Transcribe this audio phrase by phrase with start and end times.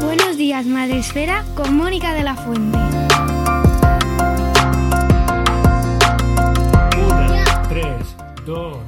[0.00, 2.78] Buenos días, Madre Esfera, con Mónica de la Fuente.
[7.08, 8.14] Una, tres,
[8.46, 8.78] dos,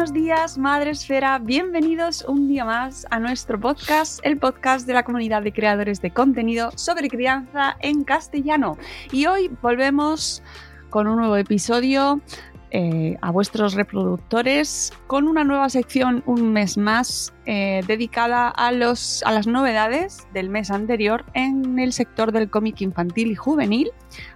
[0.00, 1.38] Buenos días, Madre Esfera.
[1.38, 6.10] Bienvenidos un día más a nuestro podcast, el podcast de la comunidad de creadores de
[6.10, 8.78] contenido sobre crianza en castellano.
[9.12, 10.42] Y hoy volvemos
[10.88, 12.22] con un nuevo episodio
[12.70, 19.22] eh, a vuestros reproductores con una nueva sección un mes más eh, dedicada a, los,
[19.24, 23.90] a las novedades del mes anterior en el sector del cómic infantil y juvenil.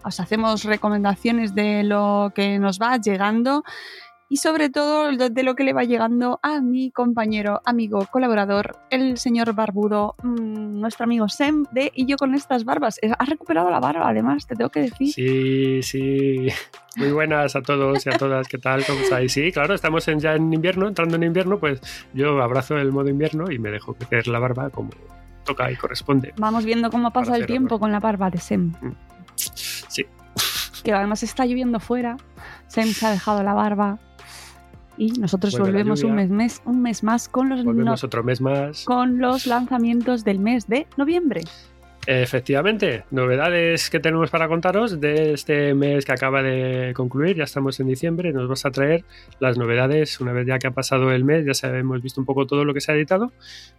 [0.04, 3.64] Os hacemos recomendaciones de lo que nos va llegando
[4.34, 9.16] y sobre todo de lo que le va llegando a mi compañero, amigo, colaborador, el
[9.16, 12.98] señor Barbudo, mm, nuestro amigo Sem de Y yo con estas barbas.
[13.00, 15.12] Eh, Has recuperado la barba, además, te tengo que decir.
[15.12, 16.48] Sí, sí.
[16.96, 18.48] Muy buenas a todos y a todas.
[18.48, 18.84] ¿Qué tal?
[18.84, 19.32] ¿Cómo estáis?
[19.32, 21.80] Sí, claro, estamos en- ya en invierno, entrando en invierno, pues
[22.12, 24.90] yo abrazo el modo invierno y me dejo crecer la barba como
[25.44, 26.34] toca y corresponde.
[26.38, 28.72] Vamos viendo cómo pasa el tiempo con la barba de Sem.
[29.36, 30.04] Sí.
[30.82, 32.16] Que además está lloviendo fuera.
[32.66, 34.00] Sem se ha dejado la barba.
[34.96, 38.22] Y nosotros Vuelve volvemos un mes, mes, un mes más con los, Volvemos no- otro
[38.22, 38.84] mes más.
[38.84, 41.42] con los lanzamientos del mes de noviembre.
[42.06, 47.80] Efectivamente, novedades que tenemos para contaros de este mes que acaba de concluir, ya estamos
[47.80, 49.04] en diciembre, nos vas a traer
[49.40, 52.46] las novedades una vez ya que ha pasado el mes, ya hemos visto un poco
[52.46, 53.32] todo lo que se ha editado,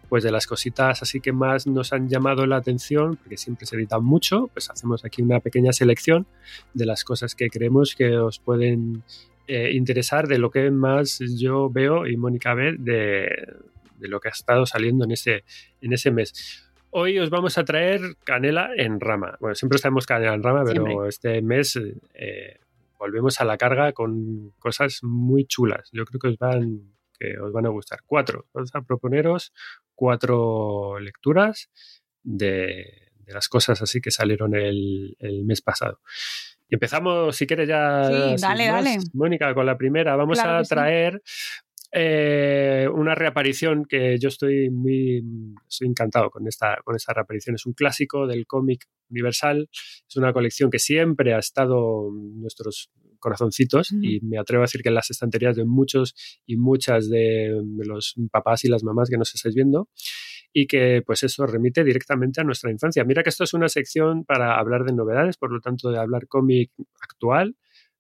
[0.10, 3.76] pues de las cositas así que más nos han llamado la atención, porque siempre se
[3.76, 6.26] editan mucho, pues hacemos aquí una pequeña selección
[6.74, 9.04] de las cosas que creemos que os pueden
[9.48, 13.54] eh, interesar, de lo que más yo veo y Mónica ve de,
[13.98, 15.44] de lo que ha estado saliendo en ese,
[15.82, 16.64] en ese mes.
[16.90, 19.38] Hoy os vamos a traer canela en rama.
[19.42, 21.10] Bueno, siempre traemos canela en rama, pero Siempre.
[21.10, 21.80] este mes
[22.14, 22.60] eh,
[22.98, 25.90] volvemos a la carga con cosas muy chulas.
[25.92, 28.00] Yo creo que os van, que os van a gustar.
[28.06, 28.46] Cuatro.
[28.54, 29.52] Vamos a proponeros
[29.94, 31.70] cuatro lecturas
[32.24, 36.00] de, de las cosas así que salieron el, el mes pasado.
[36.70, 38.06] Empezamos, si quieres ya.
[38.06, 38.98] Sí, dale, más, dale.
[39.14, 40.16] Mónica, con la primera.
[40.16, 40.70] Vamos Claro a sí.
[40.70, 41.22] traer
[41.92, 45.24] eh, una reaparición que yo estoy muy
[45.70, 47.56] estoy encantado con esta, con esta reaparición.
[47.56, 49.70] Es un clásico del cómic universal.
[49.72, 54.82] Es una colección que siempre ha estado en nuestros corazoncitos y me atrevo a decir
[54.84, 56.14] que en las estanterías de muchos
[56.46, 59.90] y muchas de los papás y las mamás que nos estáis viendo
[60.58, 63.04] y que pues eso remite directamente a nuestra infancia.
[63.04, 66.30] Mira que esto es una sección para hablar de novedades, por lo tanto de hablar
[66.30, 66.72] cómic
[67.02, 67.58] actual,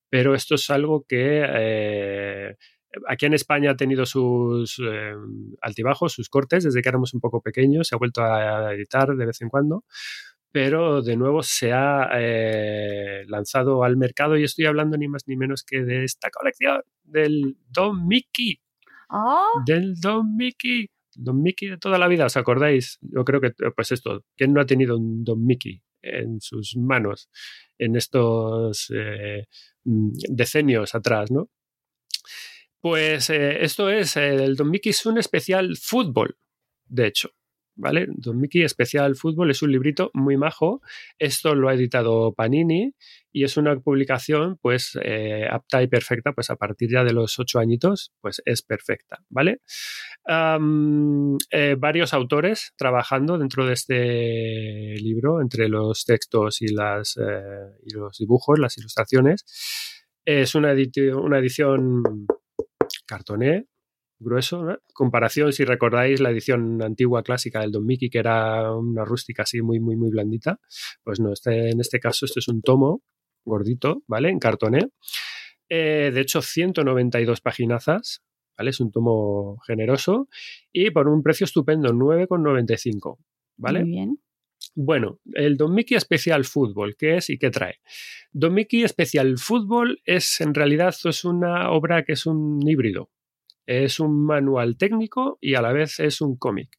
[0.10, 2.56] pero esto es algo que eh,
[3.10, 5.16] aquí en España ha tenido sus eh,
[5.62, 9.26] altibajos, sus cortes, desde que éramos un poco pequeños, se ha vuelto a editar de
[9.26, 9.84] vez en cuando,
[10.50, 15.36] pero de nuevo se ha eh, lanzado al mercado y estoy hablando ni más ni
[15.36, 18.62] menos que de esta colección del Don Mickey,
[19.10, 19.62] ¡Ah!
[19.66, 20.90] del Don Mickey.
[21.16, 23.00] Don Mickey de toda la vida, ¿os acordáis?
[23.02, 27.30] Yo creo que, pues esto, ¿quién no ha tenido un Don Mickey en sus manos
[27.78, 29.46] en estos eh,
[29.84, 31.50] mm, decenios atrás, ¿no?
[32.80, 36.38] Pues eh, esto es el Don Mickey Sun especial fútbol,
[36.86, 37.32] de hecho.
[37.78, 38.08] ¿Vale?
[38.10, 40.82] Don Mickey Especial Fútbol es un librito muy majo.
[41.20, 42.94] Esto lo ha editado Panini
[43.34, 47.38] y es una publicación pues eh, apta y perfecta pues a partir ya de los
[47.38, 49.60] ocho añitos pues es perfecta, ¿vale?
[51.52, 57.94] Eh, varios autores trabajando dentro de este libro entre los textos y, las, eh, y
[57.94, 59.44] los dibujos, las ilustraciones.
[60.24, 62.04] Es una edición
[63.06, 63.68] cartoné,
[64.26, 64.64] grueso.
[64.64, 64.78] ¿no?
[64.94, 69.62] Comparación, si recordáis la edición antigua clásica del Don Mickey, que era una rústica así
[69.62, 70.60] muy, muy, muy blandita,
[71.04, 73.02] pues no, este, en este caso este es un tomo
[73.46, 74.30] gordito, ¿vale?
[74.30, 74.90] En cartoné.
[75.70, 78.22] Eh, de hecho, 192 paginazas,
[78.58, 78.72] ¿vale?
[78.72, 80.28] Es un tomo generoso
[80.74, 83.18] y por un precio estupendo, 9,95,
[83.58, 83.82] ¿vale?
[83.82, 84.20] Muy bien.
[84.74, 87.80] Bueno, el Don Mickey Especial Fútbol, ¿qué es y qué trae?
[88.32, 93.10] Don Mickey Especial Fútbol es en realidad es una obra que es un híbrido.
[93.66, 96.70] Es un manual técnico y a la vez es un cómic.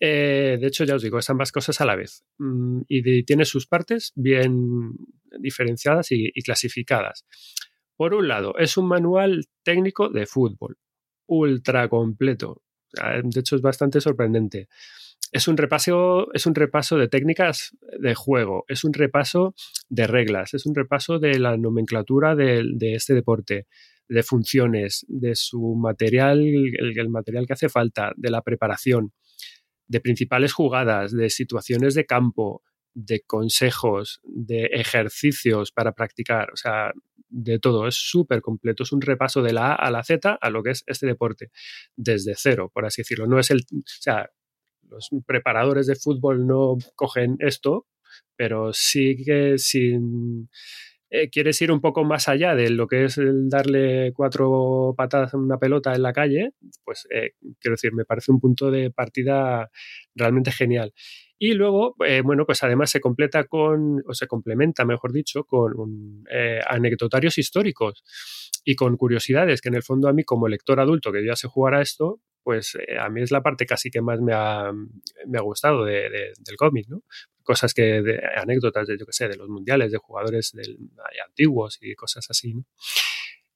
[0.00, 2.24] Eh, de hecho, ya os digo, es ambas cosas a la vez.
[2.38, 4.92] Mm, y tiene sus partes bien
[5.40, 7.26] diferenciadas y, clasificadas.
[7.96, 10.78] Por un lado, es un manual técnico de fútbol,
[11.26, 12.62] ultra completo.
[13.00, 14.68] Ah, De hecho, es bastante sorprendente
[15.32, 19.54] es un repaso, es un repaso de técnicas de juego, es un repaso
[19.88, 23.66] de reglas, es un repaso de la nomenclatura de este deporte,
[24.08, 29.12] de funciones, de su material, el, material que hace falta, de la preparación,
[29.86, 32.62] de principales jugadas, de situaciones de campo,
[32.94, 36.92] de consejos, de ejercicios para practicar, o sea,
[37.30, 40.50] de todo, es súper completo, es un repaso de la A a la Z a
[40.50, 41.50] lo que es este deporte,
[41.94, 43.26] desde cero, por así decirlo.
[43.26, 44.30] No es el, o sea,
[44.88, 47.86] los preparadores de fútbol no cogen esto,
[48.36, 49.98] pero sí que si
[51.10, 55.32] eh, quieres ir un poco más allá de lo que es el darle cuatro patadas
[55.32, 56.50] a una pelota en la calle,
[56.84, 59.70] pues eh, quiero decir, me parece un punto de partida
[60.14, 60.92] realmente genial.
[61.38, 66.24] Y luego, eh, bueno, pues además se completa con, o se complementa, mejor dicho, con
[66.30, 68.02] eh, anecdotarios históricos
[68.64, 71.48] y con curiosidades que en el fondo a mí como lector adulto que ya sé
[71.48, 74.72] jugar a esto, pues a mí es la parte casi que más me ha,
[75.42, 77.02] gustado de, de, del cómic, ¿no?
[77.48, 80.76] Cosas que, de, anécdotas de, yo que sé, de los mundiales, de jugadores del,
[81.26, 82.54] antiguos y cosas así.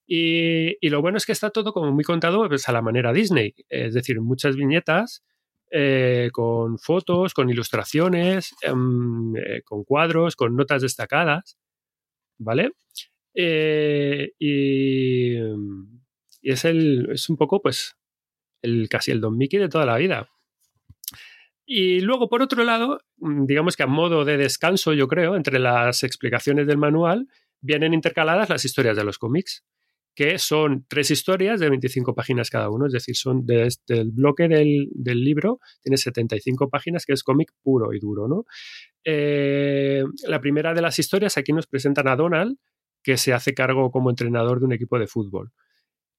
[0.06, 3.12] Y, y, lo bueno es que está todo como muy contado pues, a la manera
[3.12, 5.22] Disney, es decir, muchas viñetas
[5.70, 11.58] eh, con fotos, con ilustraciones, eh, con cuadros, con notas destacadas,
[12.38, 12.72] ¿vale?
[13.34, 17.94] Eh, y, y, es, el, es un poco, pues,
[18.62, 20.30] el, casi el Don Mickey de toda la vida.
[21.64, 26.02] Y luego, por otro lado, digamos que a modo de descanso, yo creo, entre las
[26.02, 27.28] explicaciones del manual,
[27.60, 29.64] vienen intercaladas las historias de los cómics,
[30.14, 34.10] que son tres historias de 25 páginas cada uno, es decir, son desde este, el
[34.10, 38.44] bloque del, del, libro, tiene 75 páginas, que es cómic puro y duro, ¿no?
[39.04, 42.58] Eh, la primera de las historias, aquí nos presentan a Donald,
[43.02, 45.52] que se hace cargo como entrenador de un equipo de fútbol.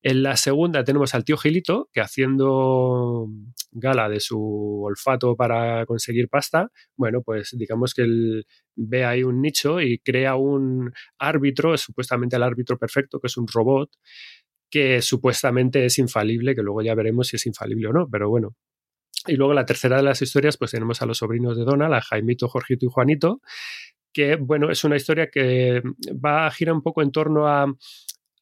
[0.05, 3.29] En la segunda tenemos al tío Gilito, que haciendo
[3.71, 8.45] gala de su olfato para conseguir pasta, bueno, pues digamos que él
[8.75, 13.47] ve ahí un nicho y crea un árbitro, supuestamente el árbitro perfecto, que es un
[13.47, 13.91] robot,
[14.69, 18.55] que supuestamente es infalible, que luego ya veremos si es infalible o no, pero bueno.
[19.25, 22.01] Y luego la tercera de las historias, pues tenemos a los sobrinos de Donald, a
[22.01, 23.39] Jaimito, Jorgito y Juanito,
[24.13, 25.81] que bueno, es una historia que
[26.13, 27.65] va a girar un poco en torno a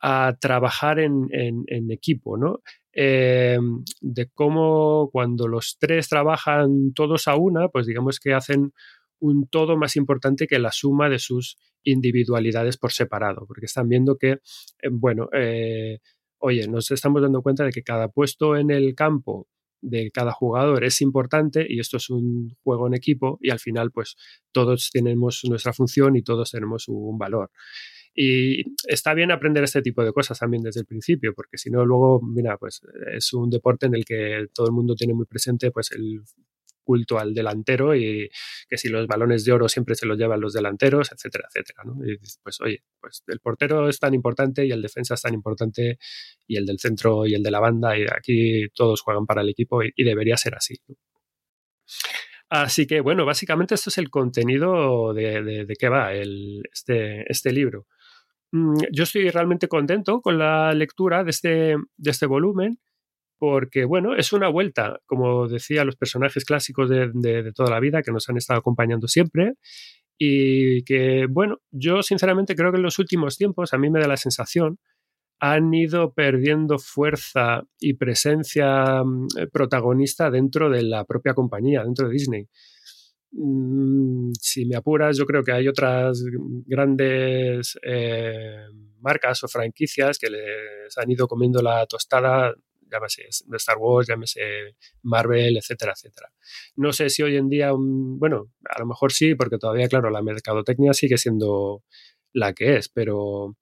[0.01, 2.61] a trabajar en, en, equipo, ¿no?
[2.93, 3.57] Eh,
[4.01, 8.73] de cómo cuando los tres trabajan todos a una, pues digamos que hacen
[9.19, 14.17] un todo más importante que la suma de sus individualidades por separado, porque están viendo
[14.17, 14.39] que, eh,
[14.91, 15.99] bueno, eh,
[16.39, 19.47] oye, nos estamos dando cuenta de que cada puesto en el campo
[19.81, 23.91] de cada jugador es importante y esto es un juego en equipo y al final
[23.91, 24.15] pues
[24.51, 27.51] todos tenemos nuestra función y todos tenemos un valor.
[28.13, 31.85] Y está bien aprender este tipo de cosas también desde el principio, porque si no,
[31.85, 32.81] luego, mira, pues
[33.13, 36.21] es un deporte en el que todo el mundo tiene muy presente pues el
[36.83, 38.29] culto al delantero y
[38.67, 42.05] que si los balones de oro siempre se los llevan los delanteros, etcétera, etcétera, ¿no?
[42.05, 45.99] Y pues oye, pues el portero es tan importante y el defensa es tan importante
[46.47, 49.49] y el del centro y el de la banda y aquí todos juegan para el
[49.49, 50.75] equipo y, debería ser así.
[52.49, 57.31] Así que bueno, básicamente esto es el contenido de, de, de qué va el, este,
[57.31, 57.87] este libro
[58.51, 62.79] yo estoy realmente contento con la lectura de este, de este volumen
[63.39, 67.79] porque, bueno, es una vuelta, como decía, los personajes clásicos de, de, de, toda la
[67.79, 69.55] vida que nos han estado acompañando siempre
[70.23, 74.07] y que, bueno, yo sinceramente creo que en los últimos tiempos a mí me da
[74.07, 74.77] la sensación,
[75.39, 82.13] han ido perdiendo fuerza y presencia mm, protagonista dentro de la propia compañía, dentro de
[82.13, 82.47] Disney.
[83.33, 86.21] Mm, si me apuras, yo creo que hay otras
[86.65, 88.65] grandes eh,
[88.99, 92.53] marcas o franquicias que les han ido comiendo la tostada,
[92.91, 96.29] llámese Star Wars, llámese Marvel, etcétera, etcétera.
[96.75, 100.21] No sé si hoy en día, bueno, a lo mejor sí, porque todavía, claro, la
[100.21, 101.83] mercadotecnia sigue siendo
[102.33, 103.55] la que es, pero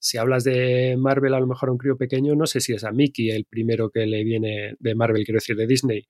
[0.00, 2.84] si hablas de Marvel, a lo mejor a un crío pequeño, no sé si es
[2.84, 6.06] a Mickey el primero que le viene de Marvel, quiero decir, de Disney,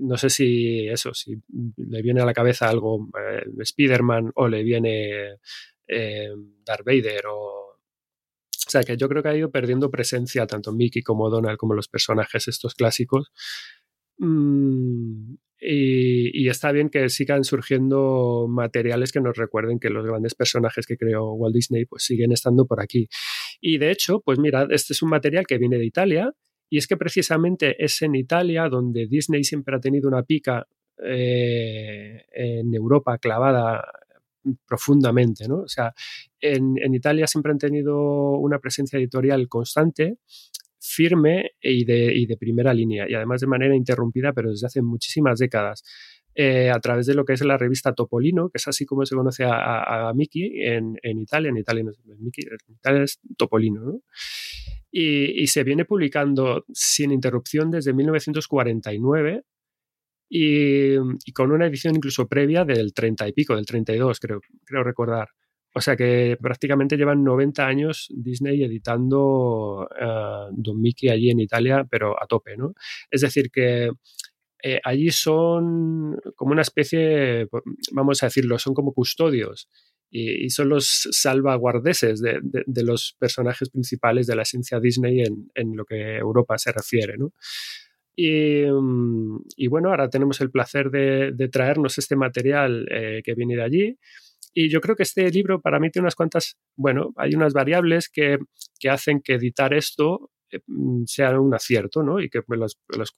[0.00, 1.40] no sé si eso, si
[1.76, 5.36] le viene a la cabeza algo eh, Spider-Man o le viene
[5.86, 6.30] eh,
[6.64, 7.60] Darth Vader o...
[8.66, 11.74] O sea, que yo creo que ha ido perdiendo presencia tanto Mickey como Donald como
[11.74, 13.32] los personajes estos clásicos.
[14.18, 20.86] Mm, y, está bien que sigan surgiendo materiales que nos recuerden que los grandes personajes
[20.86, 23.08] que creó Walt Disney pues siguen estando por aquí.
[23.60, 26.32] Y de hecho, pues mira, este es un material que viene de Italia
[26.70, 30.66] y es que precisamente es en Italia donde Disney siempre ha tenido una pica
[31.04, 33.82] eh, en Europa clavada
[34.66, 35.62] profundamente, ¿no?
[35.62, 35.92] O sea,
[36.40, 40.18] en, Italia siempre han tenido una presencia editorial constante,
[40.78, 45.38] firme y de, de, primera línea, y además de manera interrumpida, pero desde hace muchísimas
[45.38, 45.82] décadas.
[46.36, 49.16] Eh, a través de lo que es la revista Topolino, que es así como se
[49.16, 51.50] conoce a, Mickey en, Italia.
[51.50, 53.80] En Italia, no es Mickey, en Italia es Topolino.
[53.80, 54.00] ¿no?
[54.90, 59.44] Y, se viene publicando sin interrupción desde 1949
[60.28, 60.96] y,
[61.32, 65.28] con una edición incluso previa del 30 y pico, del 32 creo, creo recordar.
[65.72, 71.86] O sea que prácticamente llevan 90 años Disney editando uh, Don Mickey allí en Italia,
[71.88, 72.74] pero a tope, ¿no?
[73.08, 73.90] Es decir, que
[74.62, 77.48] eh, allí son como una especie,
[77.92, 79.68] vamos a decirlo, son como custodios
[80.10, 86.16] y, son los salvaguardeses de, los personajes principales de la esencia Disney en, lo que
[86.16, 87.16] Europa se refiere.
[87.16, 87.32] ¿no?
[88.16, 93.98] Y, bueno, ahora tenemos el placer de, traernos este material eh, que viene de allí.
[94.52, 98.08] Y yo creo que este libro para mí tiene unas cuantas, bueno, hay unas variables
[98.08, 98.38] que,
[98.90, 100.60] hacen que editar esto eh,
[101.06, 102.20] sea un acierto, ¿no?
[102.20, 103.14] Y que pues, los, los,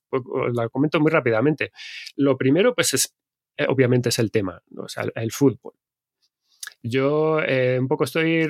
[0.70, 1.72] comento muy rápidamente.
[2.16, 3.14] Lo primero, pues es,
[3.56, 4.82] eh, obviamente es el tema, ¿no?
[4.82, 5.72] o sea, el fútbol.
[6.82, 8.48] Yo eh, un poco estoy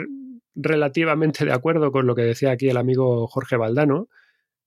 [0.54, 4.08] relativamente de acuerdo con lo que decía aquí el amigo Jorge Valdano,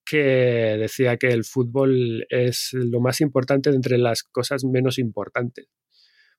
[0.06, 5.68] que decía que el fútbol es lo más importante de entre las cosas menos importantes.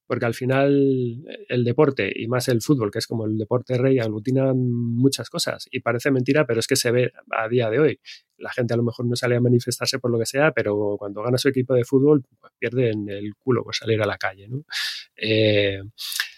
[0.05, 3.99] Porque al final el deporte, y más el fútbol, que es como el deporte rey,
[3.99, 5.67] aglutina muchas cosas.
[5.69, 7.99] Y parece mentira, pero es que se ve a día de hoy.
[8.37, 11.21] La gente a lo mejor no sale a manifestarse por lo que sea, pero cuando
[11.23, 14.47] gana su equipo de fútbol, pues pierden el culo por salir a la calle.
[14.47, 14.63] ¿no?
[15.17, 15.81] Eh,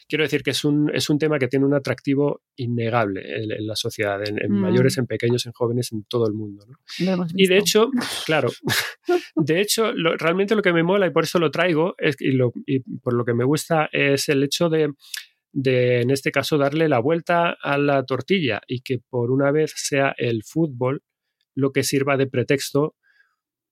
[0.10, 3.76] quiero decir que es un, es un tema que tiene un atractivo innegable en, la
[3.76, 4.60] sociedad, en, mm.
[4.60, 6.66] mayores, en pequeños, en jóvenes, en todo el mundo.
[7.36, 7.90] y de hecho,
[8.26, 8.50] claro,
[9.36, 12.52] de hecho, realmente lo que me mola y por eso lo traigo es, y, lo,
[12.66, 14.92] y por lo que me gusta es el hecho de,
[15.52, 19.74] de, en este caso, darle la vuelta a la tortilla y que por una vez
[19.76, 21.04] sea el fútbol
[21.54, 22.96] lo que sirva de pretexto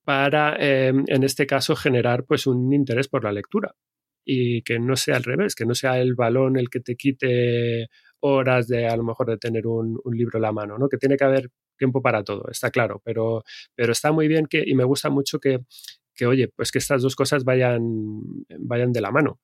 [0.04, 3.74] para, eh, en este caso, generar pues un interés por la lectura
[4.30, 7.88] y que no sea al revés, que no sea el balón el que te quite
[8.20, 10.86] horas de a lo mejor de tener un, libro en la mano, ¿no?
[10.86, 13.42] Que tiene que haber tiempo para todo, está claro, pero,
[13.74, 15.60] pero está muy bien que, y me gusta mucho que,
[16.14, 17.80] que, oye, pues que estas dos cosas vayan,
[18.58, 19.40] vayan de la mano,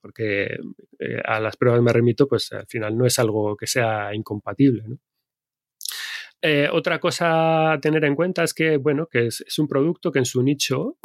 [0.00, 0.58] porque
[0.98, 4.82] eh, a las pruebas me remito, pues al final no es algo que sea incompatible,
[6.42, 10.10] eh, otra cosa a tener en cuenta es que, bueno, que es, es, un producto
[10.10, 10.96] que en su nicho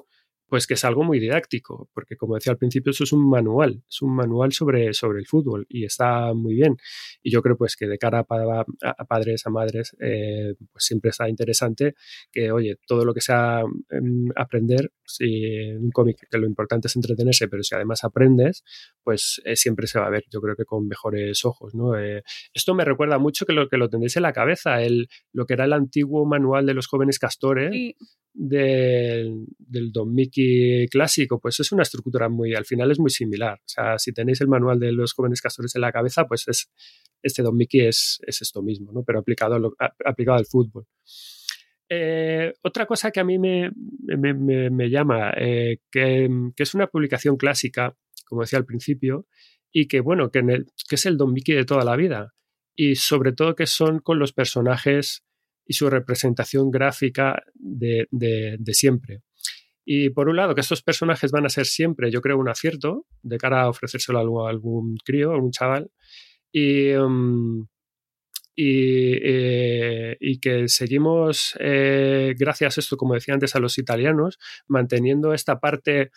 [0.48, 3.84] pues que es algo muy didáctico, porque como decía al principio, eso es un manual,
[3.90, 6.78] es un manual sobre, sobre el fútbol y está muy bien.
[7.24, 11.28] Y yo creo pues que de cara a, padres, a madres, eh, pues siempre está
[11.28, 11.96] interesante
[12.32, 16.96] que, oye, todo lo que sea em, aprender, si un cómic, que lo importante es
[16.96, 18.64] entretenerse, pero si además aprendes,
[19.04, 21.98] pues eh, siempre se va a ver, yo creo que con mejores ojos, ¿no?
[21.98, 25.46] Eh, esto me recuerda mucho que lo que lo tendréis en la cabeza, el, lo
[25.46, 27.96] que era el antiguo manual de los jóvenes castores
[28.34, 33.60] del, del Don Mickey clásico, pues es una estructura muy, al final es muy similar.
[33.60, 36.70] O sea, si tenéis el manual de los jóvenes castores en la cabeza, pues es,
[37.22, 39.04] este Don Mickey es, es esto mismo, ¿no?
[39.04, 40.86] Pero aplicado, aplicado al fútbol.
[41.98, 43.72] Eh, otra cosa que a mí me,
[44.90, 49.28] llama, eh, que, es una publicación clásica, como decía al principio,
[49.72, 50.44] y que, bueno, que,
[50.92, 52.34] es el Don Mickey de toda la vida.
[52.76, 55.24] Y sobre todo que son con los personajes
[55.66, 58.08] y su representación gráfica de,
[58.74, 59.22] siempre.
[59.86, 63.06] Y por un lado, que estos personajes van a ser siempre, yo creo, un acierto
[63.22, 65.92] de cara a ofrecérselo a algún, crío, a algún chaval.
[66.52, 67.68] Y, um,
[68.56, 74.40] y, eh, y que seguimos, eh, gracias a esto, como decía antes, a los italianos,
[74.68, 76.12] manteniendo esta parte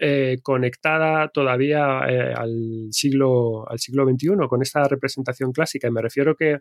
[0.00, 5.86] eh, conectada todavía al, siglo, al siglo XXI con esta representación clásica.
[5.86, 6.58] Y me refiero que,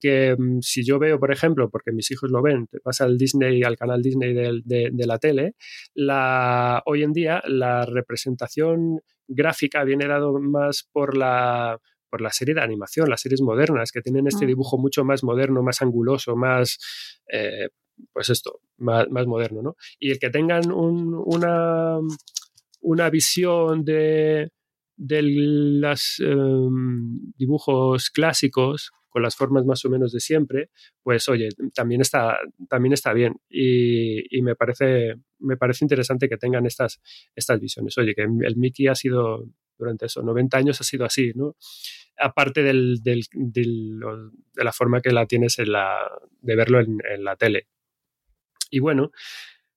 [0.00, 3.16] que mm, si yo veo, por ejemplo, porque mis hijos lo ven, te pasa al
[3.16, 5.54] Disney, al canal Disney de, de, de la tele,
[5.94, 11.78] la, hoy en día la representación gráfica viene dado más por la
[12.12, 14.48] por la serie de animación, las series modernas, que tienen este Mm.
[14.48, 16.78] dibujo mucho más moderno, más anguloso, más,
[17.32, 17.70] eh,
[18.12, 19.76] pues esto, más, más moderno, ¿no?
[19.98, 21.98] Y el que tengan un- una,
[22.82, 24.50] una visión de,
[24.96, 26.20] de los
[27.38, 30.70] dibujos clásicos con las formas más o menos de siempre,
[31.02, 32.38] pues oye, también está,
[32.68, 33.34] también está bien.
[33.48, 37.00] Y, y me, parece, me parece interesante que tengan estas,
[37.36, 37.96] estas visiones.
[37.98, 39.44] Oye, que el Mickey ha sido,
[39.78, 41.56] durante esos 90 años ha sido así, ¿no?
[42.18, 47.68] Aparte del, de la forma que la tienes de verlo en, la tele.
[48.70, 49.10] Y bueno,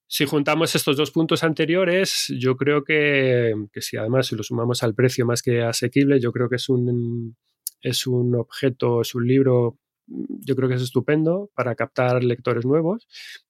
[0.07, 4.95] si juntamos estos dos puntos anteriores, yo creo que, que, si además lo sumamos al
[4.95, 7.35] precio más que asequible, yo creo que es un,
[7.81, 13.07] es un objeto, es un libro, yo creo que es estupendo para captar lectores nuevos,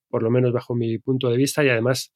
[0.09, 2.13] por lo menos bajo mi punto de vista, y además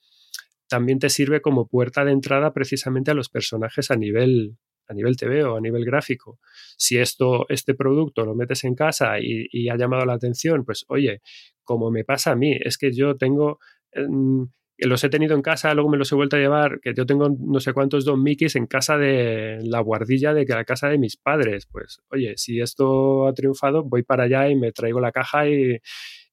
[0.68, 4.58] también te sirve como puerta de entrada precisamente a los personajes a nivel
[4.90, 6.40] a nivel TV o a nivel gráfico.
[6.78, 11.22] Si esto, este producto lo metes en casa y, ha llamado la atención, pues oye,
[11.64, 13.60] como me pasa a mí, es que yo tengo
[13.96, 14.44] mm,
[14.88, 17.30] los he tenido en casa, luego me los he vuelto a llevar, que yo tengo
[17.30, 21.18] no sé cuántos Don Mickeys en casa de la guardilla de la casa de mis
[21.18, 21.68] padres.
[21.70, 25.80] Pues, oye, si esto ha triunfado, voy para allá y me traigo la caja y,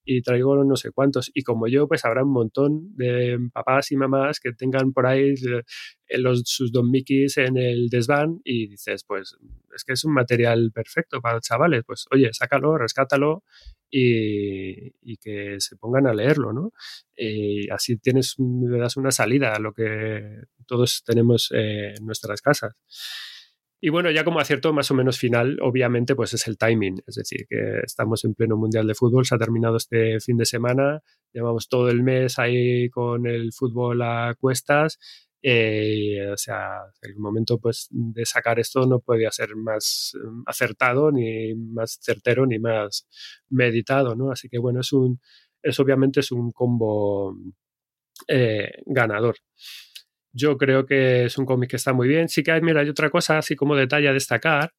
[0.07, 1.29] y traigo no sé cuántos.
[1.33, 5.33] Y como yo, pues habrá un montón de papás y mamás que tengan por ahí
[6.09, 9.35] los, sus Don Mickeys en el desván y dices, pues
[9.75, 11.83] es que es un material perfecto para chavales.
[11.85, 13.43] Pues oye, sácalo, rescátalo
[13.91, 16.71] y, y, que se pongan a leerlo, ¿no?
[17.13, 22.75] Y así tienes, das una salida a lo que todos tenemos eh, en nuestras casas.
[23.79, 27.03] Y bueno, ya como acierto más o menos final, obviamente, pues es el timing.
[27.05, 30.45] Es decir, que estamos en pleno Mundial de Fútbol, se ha terminado este fin de
[30.45, 34.97] semana, llevamos todo el mes ahí con el fútbol a cuestas.
[35.43, 40.13] Eh, o sea, el momento pues, de sacar esto no podía ser más
[40.47, 43.07] acertado, ni más certero, ni más
[43.49, 44.31] meditado, ¿no?
[44.31, 45.21] Así que bueno, es un,
[45.61, 47.35] es obviamente es un combo
[48.27, 49.35] eh, ganador.
[50.37, 52.29] Yo creo que es un cómic que está muy bien.
[52.29, 54.71] Sí que hay, mira, hay otra cosa así como detalle a destacar,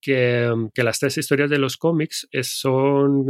[0.00, 3.26] que, que las tres historias de los cómics son,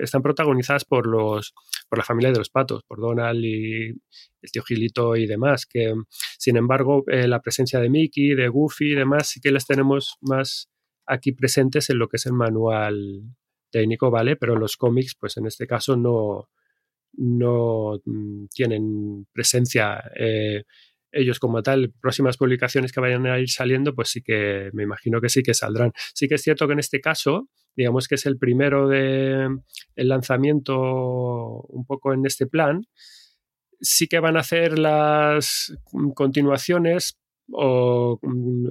[0.00, 1.52] están protagonizadas por, los,
[1.88, 5.92] por la familia de los patos, por Donald y el tío Gilito y demás, que
[6.38, 10.16] sin embargo eh, la presencia de Mickey, de Goofy y demás sí que las tenemos
[10.22, 10.70] más
[11.06, 13.22] aquí presentes en lo que es el manual
[13.70, 14.36] técnico, ¿vale?
[14.36, 16.48] Pero los cómics, pues en este caso no,
[17.12, 18.00] no
[18.54, 20.64] tienen presencia eh,
[21.12, 25.20] ellos como tal, próximas publicaciones que vayan a ir saliendo, pues sí que me imagino
[25.20, 25.92] que sí que saldrán.
[26.14, 29.48] Sí que es cierto que en este caso, digamos que es el primero de
[29.96, 30.76] el lanzamiento
[31.68, 32.82] un poco en este plan,
[33.80, 35.76] sí que van a hacer las
[36.14, 37.18] continuaciones
[37.52, 38.18] o,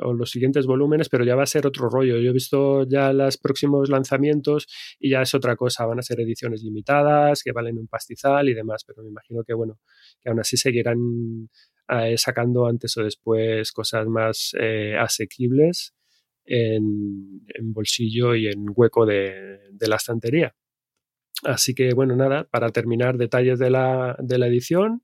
[0.01, 2.17] o, los siguientes volúmenes, pero ya va a ser otro rollo.
[2.17, 4.67] Yo he visto ya los próximos lanzamientos
[4.99, 5.85] y ya es otra cosa.
[5.85, 9.53] Van a ser ediciones limitadas que valen un pastizal y demás, pero me imagino que
[9.53, 9.79] bueno,
[10.21, 11.49] que aún así seguirán
[11.89, 15.93] eh, sacando antes o después cosas más eh, asequibles
[16.45, 20.55] en, bolsillo y en hueco de, de, la estantería.
[21.43, 25.03] Así que bueno, nada, para terminar detalles de la, de la edición,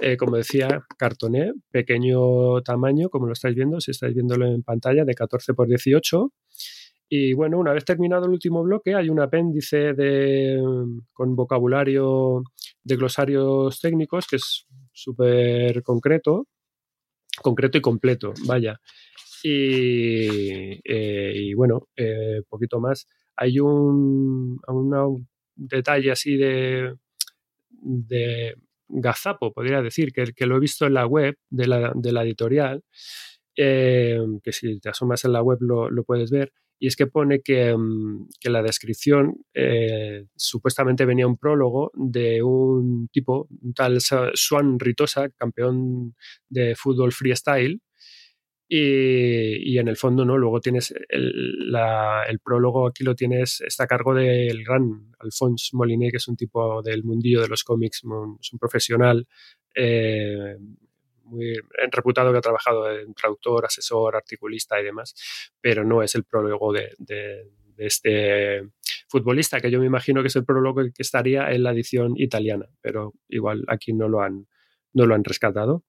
[0.00, 5.04] eh, como decía, cartoné, pequeño tamaño, como lo estáis viendo, si estáis viéndolo en pantalla,
[5.04, 6.32] de 14 por 18.
[7.08, 10.58] Y bueno, una vez terminado el último bloque, hay un apéndice de,
[11.12, 12.42] con vocabulario
[12.82, 16.46] de glosarios técnicos que es súper concreto,
[17.42, 18.80] concreto y completo, vaya.
[19.42, 23.06] Y, eh, y bueno, eh, poquito más.
[23.36, 26.94] Hay un, un detalle así de,
[27.70, 28.54] de
[28.88, 32.22] gazapo, podría decir, que, que, lo he visto en la web de la, de la
[32.22, 32.82] editorial,
[33.56, 37.06] eh, que si te asomas en la web lo, lo puedes ver, y es que
[37.06, 37.76] pone que,
[38.40, 45.28] que la descripción eh, supuestamente venía un prólogo de un tipo, un tal Swan Ritosa,
[45.28, 46.16] campeón
[46.48, 47.80] de fútbol freestyle,
[48.68, 50.36] y, y, en el fondo, ¿no?
[50.36, 51.72] Luego tienes el,
[52.28, 56.36] el, prólogo, aquí lo tienes, está a cargo del gran Alphonse Moliné, que es un
[56.36, 59.28] tipo del mundillo de los cómics, es un profesional
[59.76, 60.56] eh,
[61.24, 61.54] muy
[61.90, 65.14] reputado que ha trabajado en traductor, asesor, articulista y demás,
[65.60, 68.62] pero no es el prólogo de, de, este
[69.08, 72.66] futbolista, que yo me imagino que es el prólogo que estaría en la edición italiana,
[72.80, 74.46] pero igual aquí no lo han,
[74.92, 75.84] no lo han rescatado.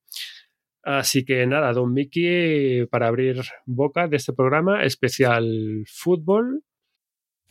[0.82, 6.64] Así que nada, Don Mickey, para abrir boca de este programa especial fútbol,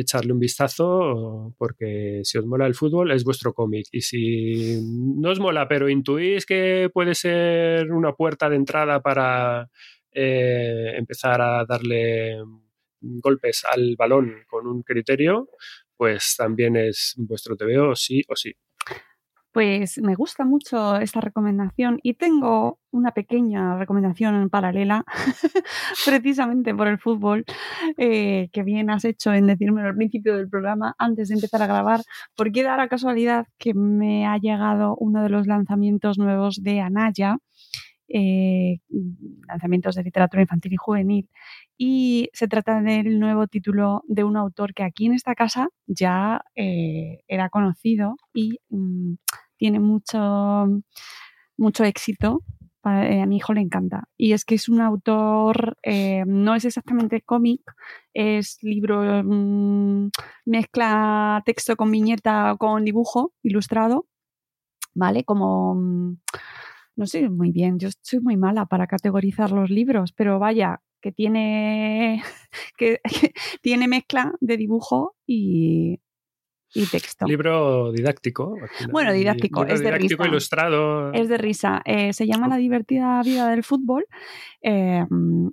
[0.00, 5.30] echarle un vistazo porque si os mola el fútbol es vuestro cómic y si no
[5.30, 9.68] os mola pero intuís que puede ser una puerta de entrada para
[10.12, 12.38] eh, empezar a darle
[13.00, 15.48] golpes al balón con un criterio,
[15.96, 18.54] pues también es vuestro TVO sí o sí.
[19.52, 25.04] Pues me gusta mucho esta recomendación y tengo una pequeña recomendación en paralela,
[26.06, 27.44] precisamente por el fútbol,
[27.96, 31.66] eh, que bien has hecho en decirme al principio del programa, antes de empezar a
[31.66, 32.00] grabar,
[32.36, 37.38] porque da la casualidad que me ha llegado uno de los lanzamientos nuevos de Anaya,
[38.10, 38.78] eh,
[39.48, 41.28] lanzamientos de literatura infantil y juvenil,
[41.78, 46.42] y se trata del nuevo título de un autor que aquí en esta casa ya
[46.54, 49.14] eh, era conocido y mm,
[49.56, 50.66] tiene mucho,
[51.56, 52.42] mucho éxito.
[52.82, 54.08] Pa- eh, a mi hijo le encanta.
[54.16, 55.76] Y es que es un autor,
[56.26, 57.60] no es exactamente cómic,
[58.14, 60.08] es libro, mm,
[60.46, 64.06] mezcla texto con viñeta, con dibujo ilustrado,
[64.94, 65.24] ¿vale?
[65.24, 66.16] Como, mm,
[66.96, 71.12] no sé muy bien, yo soy muy mala para categorizar los libros, pero vaya, que
[71.12, 72.22] tiene,
[72.76, 73.00] que,
[73.62, 76.00] tiene mezcla de dibujo y,
[76.74, 77.26] y texto.
[77.26, 78.56] Libro didáctico.
[78.90, 80.30] Bueno, didáctico, Libro es de didáctico risa.
[80.30, 81.12] ilustrado.
[81.12, 81.82] Es de risa.
[81.84, 84.06] Eh, se llama La divertida vida del fútbol
[84.62, 85.04] eh,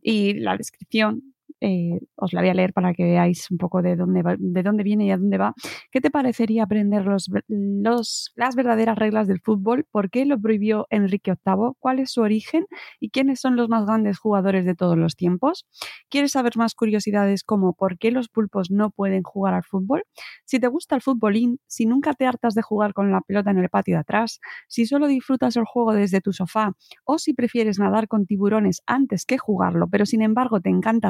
[0.02, 3.96] y la descripción eh, os la voy a leer para que veáis un poco de
[3.96, 5.54] dónde, de dónde viene y a dónde va.
[5.92, 9.86] ¿Qué te parecería aprender los, los- las verdaderas reglas del fútbol?
[9.92, 11.76] ¿Por qué lo prohibió Enrique VIII?
[11.80, 12.66] ¿Cuál es su origen?
[13.00, 15.66] ¿Y quiénes son los más grandes jugadores de todos los tiempos?
[16.10, 20.04] ¿Quieres saber más curiosidades como por qué los pulpos no pueden jugar al fútbol?
[20.46, 23.58] Si te gusta el futbolín, si nunca te hartas de jugar con la pelota en
[23.60, 26.74] el patio de atrás, si solo disfrutas el juego desde tu sofá
[27.06, 31.10] o si prefieres nadar con tiburones antes que jugarlo, pero sin embargo te encanta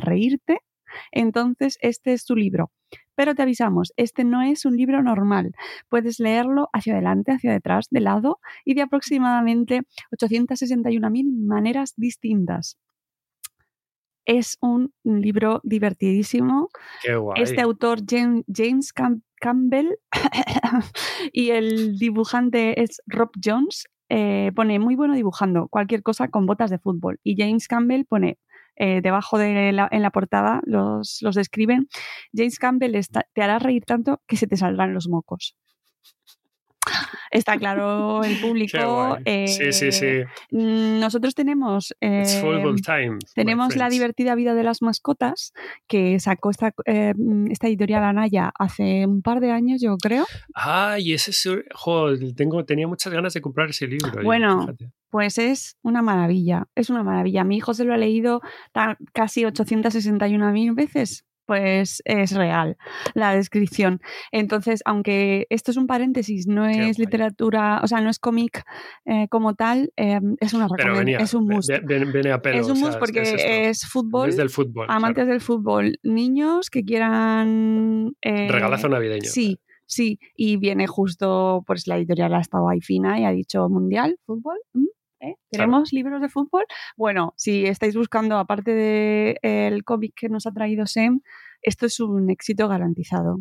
[1.12, 2.72] entonces este es tu libro.
[3.16, 5.54] Pero te avisamos, este no es un libro normal.
[5.90, 12.78] Puedes leerlo hacia adelante, hacia detrás, de lado y de aproximadamente 861.000 maneras distintas.
[14.26, 16.70] Es un libro divertidísimo
[17.02, 17.42] Qué guay.
[17.44, 19.88] este autor James, James Cam- Campbell
[21.32, 23.86] y el dibujante es Rob Jones.
[24.10, 27.20] eh, pone muy bueno dibujando cualquier cosa con botas de fútbol.
[27.24, 28.38] Y James Campbell pone
[28.78, 31.88] eh, debajo de la, en la portada, los, los describen.
[32.34, 35.56] James Campbell está- te hará reír tanto que se te saldrán los mocos.
[37.32, 39.18] Está claro el público.
[39.26, 40.06] sí, sí, sí.
[40.06, 41.94] eh, mm, Nosotros tenemos.
[42.00, 43.18] It's eh, football time.
[43.36, 45.52] tenemos la divertida vida de las mascotas
[45.88, 47.14] que sacó esta, eh,
[47.50, 50.26] esta editorial Anaya hace un par de años, yo creo.
[50.54, 51.50] Ay, ese es.
[52.36, 54.22] Tengo, tenía muchas ganas de comprar ese libro.
[54.22, 54.92] y Bueno, fíjate.
[55.10, 57.44] Pues es una maravilla, es una maravilla.
[57.44, 58.42] Mi hijo se lo ha leído
[59.14, 62.76] casi 861.000 veces pues es real
[63.14, 64.02] la descripción.
[64.34, 67.06] Entonces, aunque esto es un paréntesis, no Qué es guay.
[67.06, 68.66] literatura, o sea, no es cómic
[69.06, 71.70] eh, como tal, eh, es una recomendación, es un must.
[71.70, 72.60] ve- ve- viene a pelo.
[72.60, 73.22] es un o sea, must porque
[73.70, 74.88] es, fútbol, Es del fútbol.
[74.90, 75.30] amantes claro.
[75.32, 78.12] del fútbol, niños que quieran...
[78.22, 79.30] eh, Regalazo navideño.
[79.30, 83.70] Sí, sí, y viene justo, pues la editorial ha estado ahí fina y ha dicho
[83.70, 84.58] mundial, fútbol.
[84.74, 84.84] ¿mm?
[85.20, 85.36] ¿Eh?
[85.52, 86.66] ¿Queremos libros de fútbol?
[86.96, 91.22] Bueno, si estáis buscando, aparte del cómic que nos ha traído Sem,
[91.62, 93.40] esto es un éxito garantizado.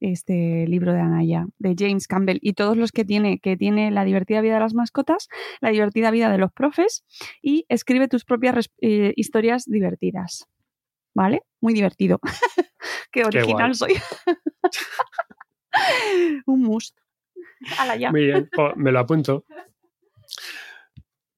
[0.00, 4.04] Este libro de Anaya, de James Campbell, y todos los que tiene, que tiene La
[4.04, 5.28] divertida vida de las mascotas,
[5.60, 7.04] La divertida vida de los profes,
[7.40, 10.48] y escribe tus propias eh, historias divertidas.
[11.14, 11.42] ¿Vale?
[11.60, 12.20] Muy divertido.
[13.12, 13.92] Qué original soy.
[16.46, 16.98] un must.
[18.10, 19.44] Muy bien, jo, me lo apunto.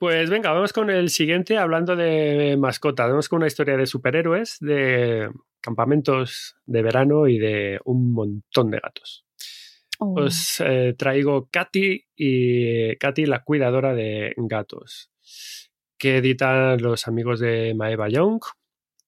[0.05, 3.09] Pues venga, vamos con el siguiente hablando de mascotas.
[3.09, 5.31] Vamos con una historia de superhéroes, de
[5.63, 9.25] campamentos de verano y de un montón de gatos.
[9.99, 10.21] Oh.
[10.21, 15.11] Os eh, traigo Katy y Katy, la cuidadora de gatos,
[15.97, 18.43] que editan los amigos de Maeva Young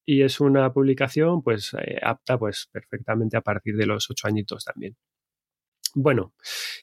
[0.03, 4.65] y es una publicación pues eh, apta pues perfectamente a partir de los ocho añitos
[4.65, 4.97] también.
[5.93, 6.33] Bueno,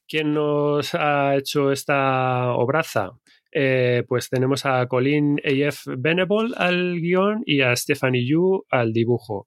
[0.06, 3.10] ¿quién nos ha hecho esta obraza?
[3.56, 5.92] Eh, pues tenemos a Colin A.F.
[5.96, 9.46] Venable al guion y a Stephanie Yu al dibujo.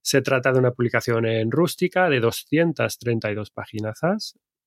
[0.00, 3.98] Se trata de una publicación en rústica de 232 páginas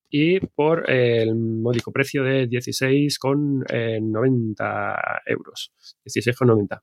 [0.10, 5.72] y por el módico precio de 16,90 euros.
[6.06, 6.82] 16,90.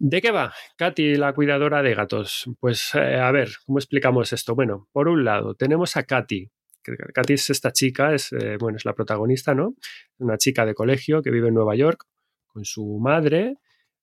[0.00, 0.52] ¿De qué va?
[0.76, 2.48] Katy, la cuidadora de gatos.
[2.60, 4.54] Pues eh, a ver, ¿cómo explicamos esto?
[4.54, 6.50] Bueno, por un lado, tenemos a Katy.
[6.82, 9.74] Katy es esta chica, es, eh, bueno, es la protagonista, ¿no?
[10.18, 12.04] Una chica de colegio que vive en Nueva York
[12.46, 13.56] con su madre,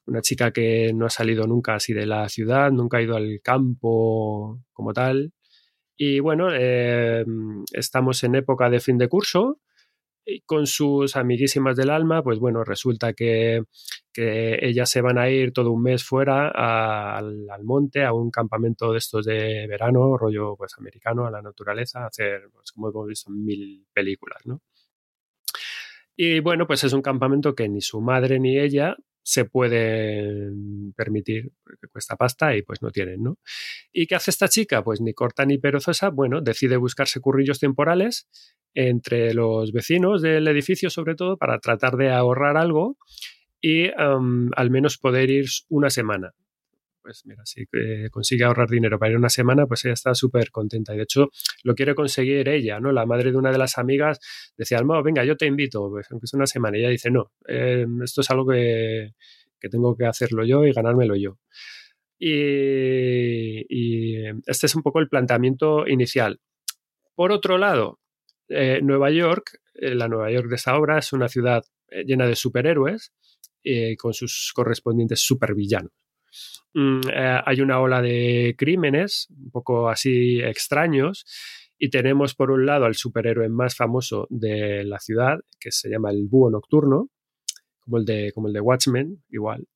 [0.06, 3.40] una chica que no ha salido nunca así de la ciudad, nunca ha ido al
[3.44, 5.34] campo como tal.
[5.98, 7.26] Y bueno, eh,
[7.72, 9.62] estamos en época de fin de curso
[10.46, 13.64] con sus amiguísimas del alma, pues bueno, resulta que,
[14.12, 18.32] que ellas se van a ir todo un mes fuera al, al monte, a un
[18.32, 22.90] campamento de estos de verano, rollo pues americano, a la naturaleza, a hacer, pues como
[22.90, 24.62] hemos visto mil películas, ¿no?
[26.16, 31.52] Y bueno, pues es un campamento que ni su madre ni ella se pueden permitir,
[31.64, 33.40] porque cuesta pasta y pues no tienen, ¿no?
[33.92, 34.84] ¿Y qué hace esta chica?
[34.84, 38.28] Pues ni corta ni perezosa, bueno, decide buscarse currillos temporales
[38.76, 42.98] entre los vecinos del edificio, sobre todo, para tratar de ahorrar algo
[43.62, 46.34] y al menos poder ir una semana.
[47.02, 50.50] Pues mira, si eh, consigue ahorrar dinero para ir una semana, pues ella está súper
[50.50, 50.94] contenta.
[50.94, 51.30] Y de hecho,
[51.64, 52.92] lo quiere conseguir ella, ¿no?
[52.92, 54.20] La madre de una de las amigas
[54.58, 56.78] decía, Alma, venga, yo te invito, pues, aunque sea una semana.
[56.78, 59.14] Y ella dice, no, eh, esto es algo que,
[59.60, 61.38] que tengo que hacerlo yo y ganármelo yo.
[62.18, 66.40] Y, y este es un poco el planteamiento inicial.
[67.14, 68.00] Por otro lado,
[68.50, 72.28] eh, Nueva York, eh, la Nueva York de esta obra, es una ciudad eh, llena
[72.28, 73.14] de superhéroes
[73.98, 75.92] con sus correspondientes supervillanos.
[76.76, 77.00] Mm,
[77.46, 81.26] hay una ola de crímenes un poco así extraños
[81.76, 86.12] y tenemos por un lado al superhéroe más famoso de la ciudad, que se llama
[86.12, 87.10] el Búho Nocturno,
[87.80, 89.68] como el de, como el de Watchmen, igual.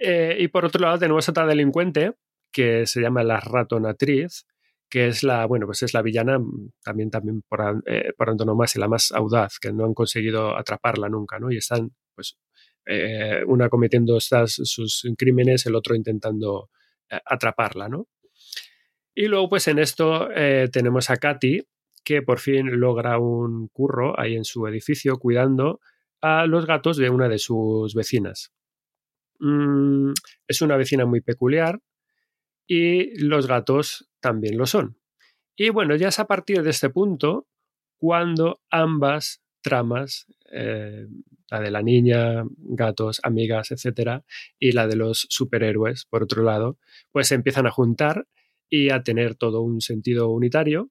[0.00, 2.14] Y por otro lado tenemos otra delincuente
[2.50, 4.46] que se llama la ratonatriz,
[4.92, 8.78] que es la, bueno, pues es la villana mm, también, también por, eh, por antonomasia,
[8.78, 11.50] la más audaz, que no han conseguido atraparla nunca, ¿no?
[11.50, 12.36] Y están, pues,
[12.84, 16.68] eh, una cometiendo estas, sus crímenes, el otro intentando
[17.08, 18.06] eh, atraparla, ¿no?
[19.14, 21.62] Y luego, pues en esto eh, tenemos a Katy,
[22.04, 25.80] que por fin logra un curro ahí en su edificio cuidando
[26.20, 28.52] a los gatos de una de sus vecinas.
[29.38, 30.12] Mm,
[30.46, 31.80] es una vecina muy peculiar
[32.66, 34.96] y los gatos también lo son.
[35.54, 37.46] Y bueno, ya es a partir de este punto
[37.98, 41.06] cuando ambas tramas, eh,
[41.50, 44.24] la de la niña, gatos, amigas, etcétera,
[44.58, 46.78] y la de los superhéroes, por otro lado,
[47.10, 48.26] pues se empiezan a juntar
[48.70, 50.90] y a tener todo un sentido unitario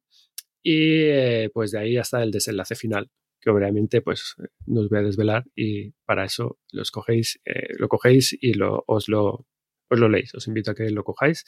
[0.62, 3.10] y eh, pues de ahí hasta el desenlace final
[3.41, 4.36] que obviamente pues
[4.67, 8.84] no os voy a desvelar y para eso lo cogéis, eh, lo cogéis y lo,
[8.88, 9.48] os, lo,
[9.89, 10.34] os lo leéis.
[10.36, 11.44] Os invito a que lo cojáis,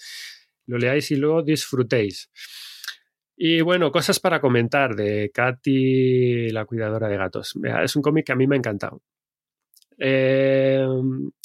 [0.67, 2.29] lo leáis y lo disfrutéis.
[3.35, 7.53] Y bueno, cosas para comentar de Katy, la cuidadora de gatos.
[7.83, 9.01] Es un cómic que a mí me ha encantado.
[9.97, 10.85] Eh,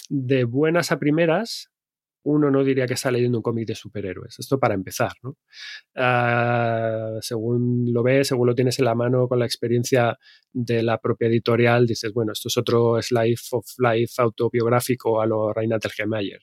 [0.08, 1.70] de buenas a primeras,
[2.24, 4.38] uno no diría que está leyendo un cómic de superhéroes.
[4.38, 5.36] Esto para empezar, ¿no?
[5.96, 10.18] Uh, según lo ves, según lo tienes en la mano con la experiencia
[10.52, 15.52] de la propia editorial, dices, bueno, esto es otro slice of life autobiográfico a lo
[15.52, 16.42] Reina Telgemeier.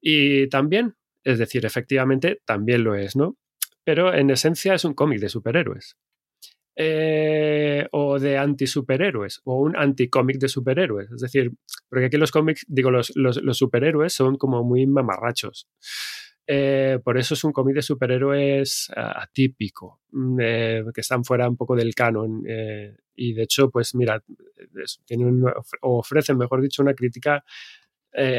[0.00, 3.36] Y también Es decir, efectivamente también lo es, ¿no?
[3.82, 5.96] Pero en esencia es un cómic de superhéroes.
[6.76, 11.10] Eh, o de anti-superhéroes, o un anti-cómic de superhéroes.
[11.12, 11.52] Es decir,
[11.88, 13.12] porque aquí los cómics, digo, los,
[13.52, 15.68] superhéroes son como muy mamarrachos.
[16.46, 21.56] Eh, por eso es un cómic de superhéroes atípico, mm, eh, que están fuera un
[21.56, 22.42] poco del canon.
[22.46, 24.22] Eh, y de hecho, pues mira,
[25.80, 27.44] ofrecen, mejor dicho, una crítica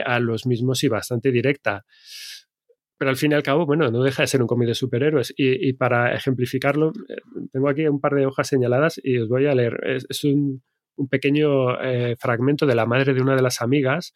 [0.05, 1.85] a los mismos y bastante directa.
[2.97, 5.33] Pero al fin y al cabo, bueno, no deja de ser un cómic de superhéroes.
[5.35, 6.93] Y, para ejemplificarlo,
[7.51, 9.79] tengo aquí un par de hojas señaladas y os voy a leer.
[9.83, 10.63] Es, un,
[11.09, 11.77] pequeño
[12.17, 14.13] fragmento de la madre de una de las amigas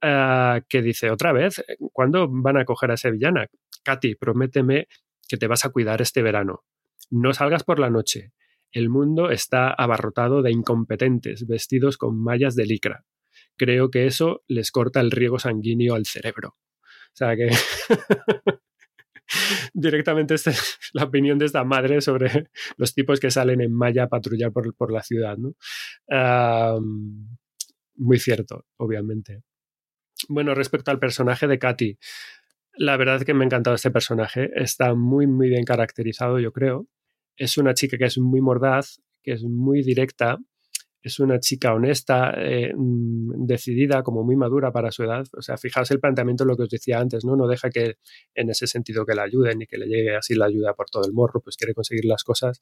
[0.00, 3.46] Ah, que dice otra vez, ¿cuándo van a coger a esa villana?
[3.82, 4.86] Katy, prométeme
[5.28, 6.64] que te vas a cuidar este verano.
[7.10, 8.32] No salgas por la noche.
[8.70, 13.04] El mundo está abarrotado de incompetentes vestidos con mallas de licra.
[13.56, 16.56] Creo que eso les corta el riego sanguíneo al cerebro.
[17.18, 17.48] Sea que
[19.74, 24.04] directamente esta es la opinión de esta madre sobre los tipos que salen en malla
[24.04, 25.36] a patrullar por, la ciudad.
[25.36, 25.54] ¿no?
[27.96, 29.42] muy cierto, obviamente.
[30.28, 31.98] Bueno, respecto al personaje de Katy,
[32.74, 34.50] la verdad es que me ha encantado este personaje.
[34.54, 36.86] Está muy, muy bien caracterizado, yo creo.
[37.36, 40.38] Es una chica que es muy mordaz, que es muy directa.
[41.00, 45.26] Es una chica honesta, eh, mm, decidida, como muy madura para su edad.
[45.36, 47.36] O sea, fijaos el planteamiento de lo que os decía antes, ¿no?
[47.36, 47.96] No deja que
[48.34, 51.04] en ese sentido que la ayuden y que le llegue así la ayuda por todo
[51.06, 52.60] el morro, pues quiere conseguir las cosas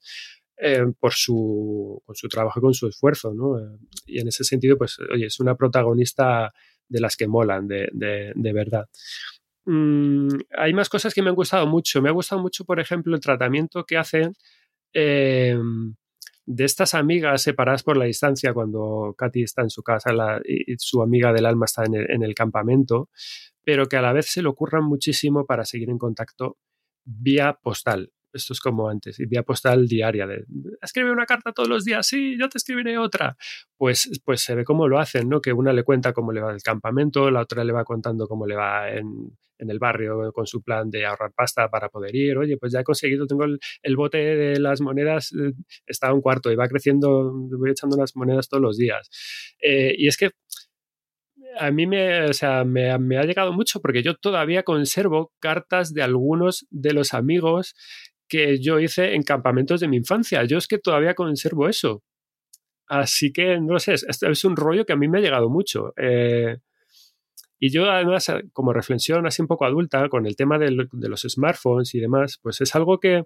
[0.57, 3.59] eh, por su, con su trabajo con su esfuerzo, ¿no?
[3.59, 6.51] Eh, y en ese sentido, pues, oye, es una protagonista
[6.89, 8.87] de las que molan, de, de, verdad.
[9.65, 12.01] Mm, hay más cosas que me han gustado mucho.
[12.01, 14.33] Me ha gustado mucho, por ejemplo, el tratamiento que hacen
[14.93, 15.95] em,
[16.47, 20.11] de estas amigas separadas por la distancia cuando Katy está en su casa
[20.45, 23.09] y, su amiga del alma está en el, en el, campamento,
[23.63, 26.57] pero que a la vez se le ocurran muchísimo para seguir en contacto
[27.03, 30.45] vía postal esto es como antes, vía postal diaria, de
[30.81, 33.37] escribe una carta todos los días, sí, yo te escribiré otra.
[33.77, 35.41] Pues, pues se ve cómo lo hacen, ¿no?
[35.41, 38.47] Que una le cuenta cómo le va el campamento, la otra le va contando cómo
[38.47, 42.37] le va en, el barrio con su plan de ahorrar pasta para poder ir.
[42.37, 45.53] Oye, pues ya he conseguido, tengo el, bote de las monedas, eh,
[45.85, 49.09] está a un cuarto y va creciendo, voy echando las monedas todos los días.
[49.61, 50.31] Eh, y es que
[51.59, 52.27] a mí me,
[52.65, 57.75] me, me, ha llegado mucho porque yo todavía conservo cartas de algunos de los amigos
[58.27, 60.43] que yo hice en campamentos de mi infancia.
[60.43, 62.03] Yo es que todavía conservo eso.
[62.87, 65.93] Así que, no sé, es, es un rollo que a mí me ha llegado mucho.
[65.97, 66.57] Eh,
[67.59, 71.95] y yo además, como reflexión así un poco adulta, con el tema de, los smartphones
[71.95, 73.23] y demás, pues es algo que,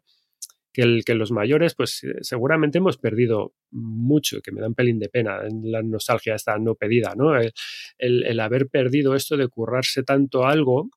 [0.72, 5.00] que, que, los mayores, pues eh, seguramente hemos perdido mucho, que me da un pelín
[5.00, 7.36] de pena, en la nostalgia esta no pedida, ¿no?
[7.36, 7.54] El,
[7.98, 10.90] el, haber perdido esto de currarse tanto algo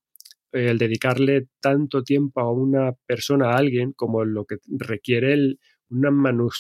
[0.55, 5.57] el dedicarle tanto tiempo a una persona, a alguien, como lo que requiere
[5.91, 6.11] una,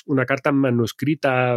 [0.06, 1.56] una carta manuscrita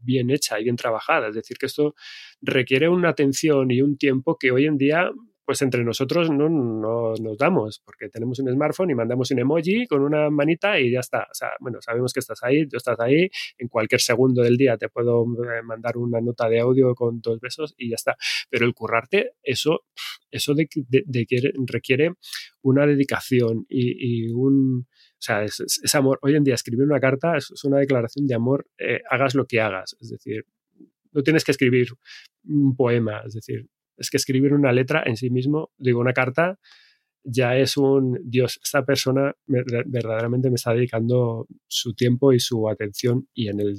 [0.00, 1.28] bien hecha y bien trabajada.
[1.28, 1.94] Es decir, que esto
[2.40, 5.10] requiere una atención y un tiempo que hoy en día
[5.46, 10.02] pues entre nosotros no, nos damos, porque tenemos un smartphone y mandamos un emoji con
[10.02, 11.28] una manita y ya está.
[11.30, 14.76] O sea, bueno, sabemos que estás ahí, tú estás ahí, en cualquier segundo del día
[14.76, 18.16] te puedo eh, mandar una nota de audio con dos besos y ya está.
[18.50, 19.84] Pero el currarte, eso,
[20.32, 20.68] eso de,
[21.66, 22.14] requiere
[22.62, 24.88] una dedicación y, un...
[24.88, 26.18] O sea, es, amor.
[26.22, 29.60] Hoy en día escribir una carta es, una declaración de amor, eh, hagas lo que
[29.60, 29.96] hagas.
[30.00, 30.44] Es decir,
[31.12, 31.88] no tienes que escribir
[32.44, 36.58] un poema, es decir, es que escribir una letra en sí mismo, digo, una carta,
[37.24, 43.28] ya es un, Dios, esta persona verdaderamente me está dedicando su tiempo y su atención
[43.34, 43.78] y en el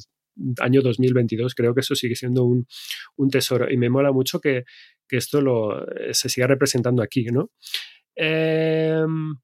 [0.60, 2.68] año 2022 creo que eso sigue siendo un,
[3.32, 4.66] tesoro y me mola mucho que,
[5.10, 7.50] esto lo, se siga representando aquí, ¿no?
[8.14, 9.38] Em,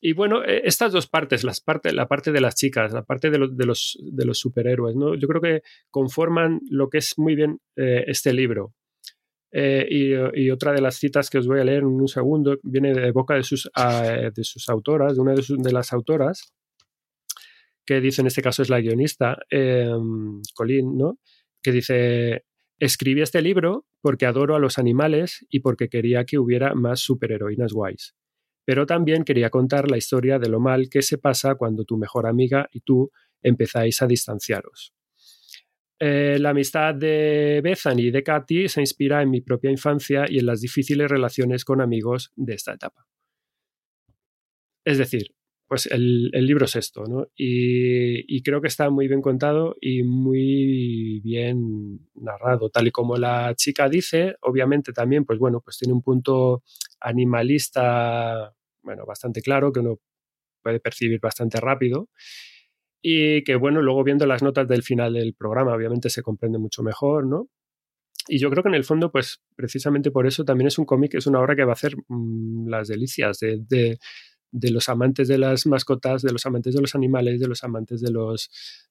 [0.00, 3.30] y bueno, e, estas dos partes, las parte, la parte de las chicas, la parte
[3.30, 5.14] de, de, los, de los superhéroes, ¿no?
[5.14, 8.74] yo creo que conforman lo que es muy bien eh, este libro.
[9.56, 12.92] Eh, y, otra de las citas que os voy a leer en un segundo viene
[12.92, 16.52] de boca de sus, ah, de sus autoras, de una de, las autoras,
[17.86, 21.18] que dice, en este caso es la guionista, em, Colin, ¿no?
[21.62, 22.44] que dice,
[22.80, 27.72] escribí este libro porque adoro a los animales y porque quería que hubiera más superheroínas
[27.72, 28.16] guays.
[28.66, 32.26] Pero también quería contar la historia de lo mal que se pasa cuando tu mejor
[32.26, 34.94] amiga y tú empezáis a distanciaros.
[36.06, 40.38] Eh, la amistad de Bethany y de Katy se inspira en mi propia infancia y
[40.38, 43.06] en las difíciles relaciones con amigos de esta etapa.
[44.84, 45.34] Es decir,
[45.66, 47.28] pues el, libro es esto, ¿no?
[47.34, 53.54] Y, creo que está muy bien contado y muy bien narrado, tal y como la
[53.56, 56.64] chica dice, obviamente también, pues bueno, pues tiene un punto
[57.00, 60.00] animalista, bueno, bastante claro, que uno
[60.62, 62.10] puede percibir bastante rápido.
[63.06, 66.82] Y que, bueno, luego viendo las notas del final del programa, obviamente se comprende mucho
[66.82, 67.50] mejor, ¿no?
[68.28, 71.12] Y yo creo que en el fondo, pues precisamente por eso también es un cómic,
[71.12, 73.98] es una obra que va a hacer mm, las delicias de, de,
[74.52, 78.00] de, los amantes de las mascotas, de los amantes de los animales, de los amantes
[78.00, 78.48] de los,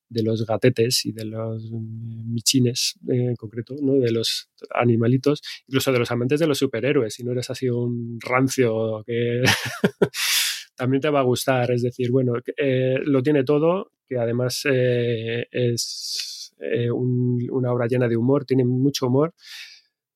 [0.10, 3.94] de los gatetes y de los michines en concreto, ¿no?
[3.94, 7.16] de los animalitos, incluso de los amantes de los superhéroes.
[7.16, 9.42] Si no eres así un rancio que
[10.84, 11.72] también te va a gustar.
[11.72, 17.88] Es decir, bueno, eh, lo tiene todo, que además eh, es eh, un, una obra
[17.88, 19.34] llena de humor, tiene mucho humor.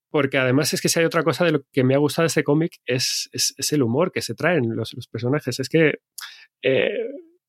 [0.09, 2.27] Porque además es que si hay otra cosa de lo que me ha gustado de
[2.27, 5.57] este cómic es, es, el humor que se traen los, los personajes.
[5.57, 5.99] Es que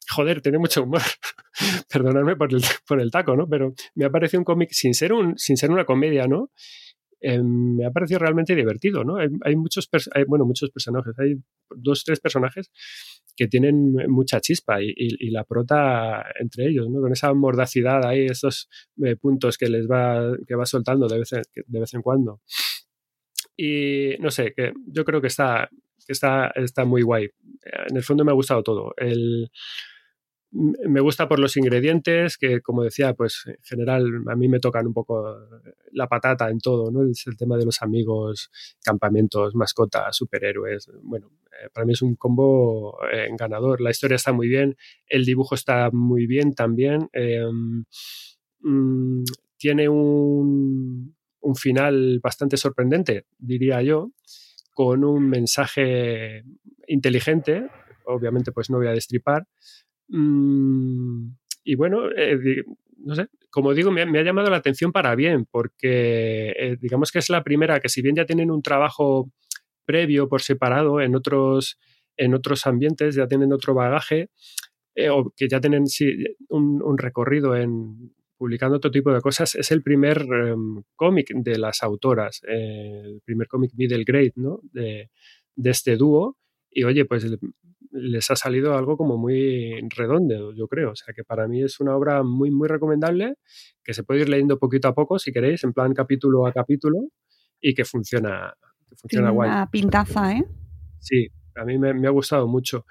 [0.09, 1.03] joder, tiene mucho humor.
[1.93, 3.49] Perdonadme por el, por el taco, ¿no?
[3.49, 6.51] Pero me ha parecido un cómic, sin sin ser una comedia, ¿no?
[7.21, 9.17] Eh, me ha parecido realmente divertido, ¿no?
[9.17, 11.35] Hay, hay muchos, hay, bueno, muchos personajes, hay
[11.75, 12.71] dos, tres personajes
[13.37, 17.01] que tienen mucha chispa y, y, y, la prota entre ellos, ¿no?
[17.01, 18.69] Con esa mordacidad ahí, esos
[19.05, 22.41] eh, puntos que les va, que va soltando de vez, en, de vez en cuando.
[23.57, 25.69] Y no sé, que yo creo que está,
[26.07, 27.29] que está, está muy guay.
[27.89, 28.95] En el fondo me ha gustado todo.
[28.97, 29.51] El,
[30.51, 34.87] me gusta por los ingredientes, que como decía, pues en general a mí me tocan
[34.87, 35.37] un poco
[35.93, 37.05] la patata en todo, ¿no?
[37.11, 38.51] Es el tema de los amigos,
[38.83, 40.91] campamentos, mascotas, superhéroes.
[41.03, 43.81] Bueno, eh, para mí es un combo eh, ganador.
[43.81, 44.77] La historia está muy bien,
[45.07, 47.11] el dibujo está muy bien también.
[47.13, 47.45] Eh,
[48.61, 49.25] mmm,
[49.59, 54.13] tiene un, un final bastante sorprendente, diría yo,
[54.73, 56.45] con un mensaje
[56.87, 57.69] inteligente.
[58.07, 62.65] Obviamente, pues no voy a destripar, Mm, y bueno, eh,
[62.99, 67.19] no sé, como digo, me, ha llamado la atención para bien, porque eh, digamos que
[67.19, 69.31] es la primera que si bien ya tienen un trabajo
[69.85, 71.79] previo por separado en otros,
[72.17, 74.31] en otros ambientes, ya tienen otro bagaje,
[74.95, 75.85] eh, o que ya tienen
[76.49, 81.83] un, recorrido en publicando otro tipo de cosas, es el primer um, cómic de las
[81.83, 84.61] autoras, el primer cómic middle grade, ¿no?
[84.73, 85.11] De,
[85.57, 86.39] de este dúo.
[86.71, 87.27] Y oye, pues
[88.01, 90.93] les ha salido algo como muy redondo, yo creo.
[90.93, 93.35] O sea que para mí es una obra muy, muy recomendable,
[93.85, 96.99] que se puede ir leyendo poquito a poco, si queréis, en plan capítulo a capítulo,
[97.61, 98.55] y que funciona,
[98.89, 99.51] que funciona Tiene guay.
[99.51, 100.45] Una pintaza, ¿eh?
[101.01, 102.87] Sí, a mí me, me ha gustado mucho.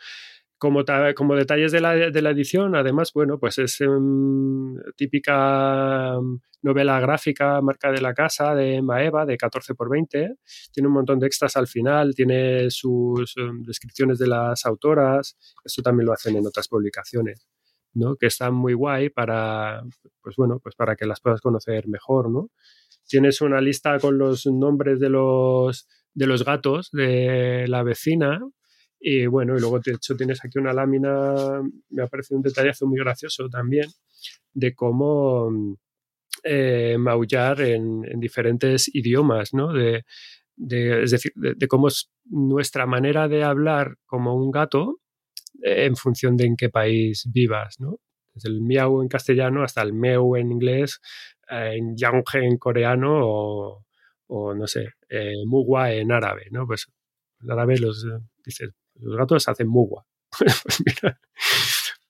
[0.58, 0.84] Como,
[1.16, 6.18] como, detalles de la, de la, edición, además, bueno, pues es um, típica
[6.62, 10.36] novela gráfica, marca de la casa, de Maeva, de 14 por 20.
[10.72, 15.38] Tiene un montón de extras al final, tiene sus um, descripciones de las autoras.
[15.64, 17.48] Esto también lo hacen en otras publicaciones,
[17.94, 18.16] ¿no?
[18.16, 19.84] Que están muy guay para,
[20.22, 22.50] pues bueno, pues para que las puedas conocer mejor, ¿no?
[23.08, 28.42] Tienes una lista con los nombres de los, de los gatos de la vecina,
[29.00, 32.88] y bueno, y luego de hecho tienes aquí una lámina, me ha parecido un detallazo
[32.88, 33.88] muy gracioso también,
[34.54, 35.78] de cómo
[36.44, 39.72] eh, maullar en, en, diferentes idiomas, ¿no?
[39.74, 40.04] De,
[40.56, 45.00] de, es decir, de, cómo es nuestra manera de hablar como un gato
[45.64, 48.00] eh, en función de en qué país vivas, ¿no?
[48.34, 51.00] Desde el miau en castellano hasta el meu en inglés,
[51.50, 53.86] eh, en yanghe en coreano o,
[54.28, 54.90] o no sé,
[55.46, 56.66] mugua en árabe, ¿no?
[56.66, 56.88] Pues
[57.42, 58.06] en árabe los
[58.44, 60.06] dices los gatos hacen mugua.
[60.40, 61.20] pues mira,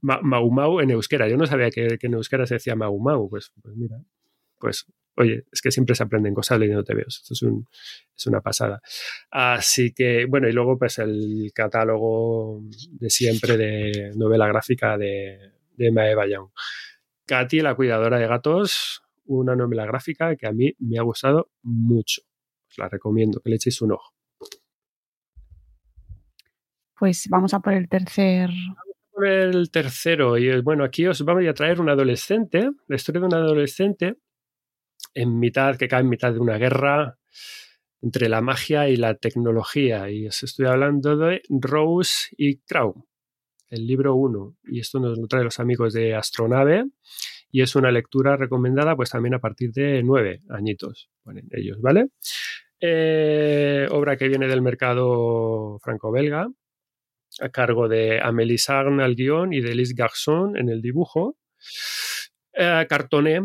[0.01, 1.27] ma, mau mau en euskera.
[1.27, 3.29] Yo no sabía que, en euskera se decía mau mau.
[3.29, 4.01] Pues, pues mira,
[4.59, 4.85] pues
[5.17, 7.21] oye, es que siempre se aprenden cosas leyendo TVOs.
[7.21, 7.67] Esto es, un,
[8.15, 8.81] es, una pasada.
[9.31, 12.61] Así que, bueno, y luego pues el catálogo
[12.91, 16.49] de siempre de novela gráfica de, de Maeva Young.
[17.25, 22.21] Katy, la cuidadora de gatos, una novela gráfica que a mí me ha gustado mucho.
[22.69, 24.16] Os la recomiendo, que le echéis un ojo.
[26.97, 28.49] Pues vamos a por el tercer.
[28.49, 30.37] Vamos a por el tercero.
[30.37, 34.15] Y bueno, aquí os vamos a traer un adolescente, la historia de un adolescente
[35.13, 37.17] en mitad, que cae en mitad de una guerra
[38.01, 40.09] entre la magia y la tecnología.
[40.09, 43.07] Y os estoy hablando de Rose y Crow,
[43.69, 44.57] el libro 1.
[44.65, 46.85] Y esto nos lo trae los amigos de Astronave.
[47.51, 51.09] Y es una lectura recomendada, pues también a partir de nueve añitos,
[51.51, 52.09] ellos, ¿vale?
[52.79, 56.47] Eh, obra que viene del mercado franco-belga,
[57.41, 61.37] a cargo de Amélie Sarn al guion y de Liz Garçon en el dibujo.
[62.53, 63.41] Eh, cartoné,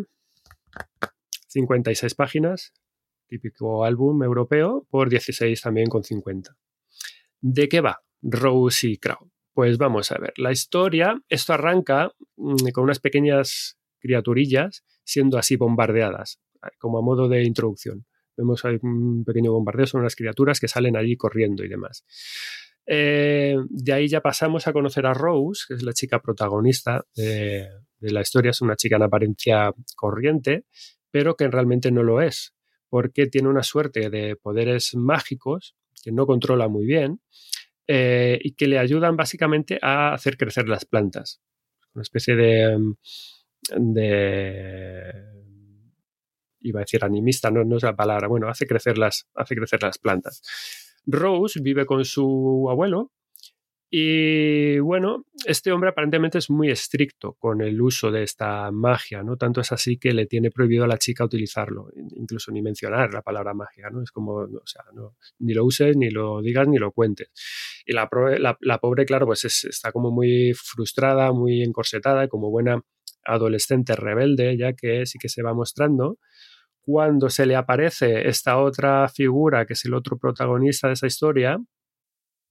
[1.49, 2.73] 56 páginas,
[3.27, 6.57] típico álbum europeo, por 16 también con 50.
[7.41, 9.31] ¿De qué va Rose y Crow?
[9.53, 15.57] Pues vamos a ver, la historia, esto arranca mmm, con unas pequeñas criaturillas siendo así
[15.57, 16.41] bombardeadas,
[16.79, 18.07] como a modo de introducción.
[18.37, 22.05] Vemos un pequeño bombardeo, son unas criaturas que salen allí corriendo y demás.
[22.87, 27.69] Eh, de ahí ya pasamos a conocer a Rose, que es la chica protagonista de,
[28.01, 28.51] la historia.
[28.51, 30.65] Es una chica en apariencia corriente,
[31.11, 32.55] pero que realmente no lo es,
[32.89, 37.21] porque tiene una suerte de poderes mágicos que no controla muy bien
[37.87, 41.41] eh, y que le ayudan básicamente a hacer crecer las plantas.
[41.95, 42.95] Una especie de,
[43.77, 45.13] de
[46.63, 49.83] iba a decir animista, no, no es la palabra, bueno, hace crecer las, hace crecer
[49.83, 50.43] las plantas.
[51.07, 53.11] Rose vive con su abuelo
[53.95, 59.37] y bueno, este hombre aparentemente es muy estricto con el uso de esta magia, ¿no?
[59.37, 63.21] Tanto es así que le tiene prohibido a la chica utilizarlo, incluso ni mencionar la
[63.21, 64.03] palabra magia, ¿no?
[64.03, 64.83] Es como, o sea,
[65.41, 67.29] ni lo uses, ni lo digas, ni lo cuentes.
[67.85, 72.81] Y la, pobre, claro, pues está como muy frustrada, muy encorsetada, como buena
[73.27, 76.17] adolescente rebelde, ya que sí que se va mostrando.
[76.85, 81.59] Cuando se le aparece esta otra figura, que es el otro protagonista de esa historia,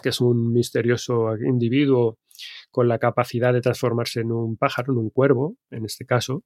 [0.00, 2.18] que es un misterioso individuo
[2.70, 6.44] con la capacidad de transformarse en un pájaro, en un cuervo, en este caso.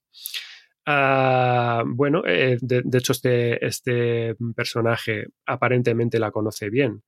[0.87, 7.05] Uh, bueno, eh, de, de, hecho este, este personaje aparentemente la conoce bien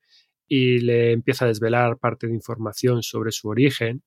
[0.47, 4.03] y le empieza a desvelar parte de información sobre su origen,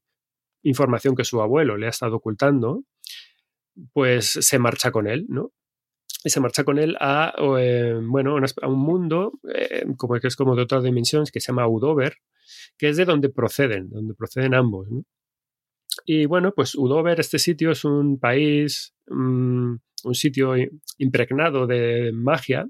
[0.64, 2.84] información que su abuelo le ha estado ocultando,
[3.94, 5.52] pues se marcha con él, ¿no?
[6.24, 10.36] Y se marcha con él a, eh, bueno, a un mundo eh, como que es
[10.36, 12.18] como de otra dimensión que se llama Udover,
[12.78, 14.88] que es de donde proceden, donde proceden ambos.
[16.05, 20.53] Y bueno, pues Udover, este sitio es un país, um, un sitio
[20.97, 22.68] impregnado de magia,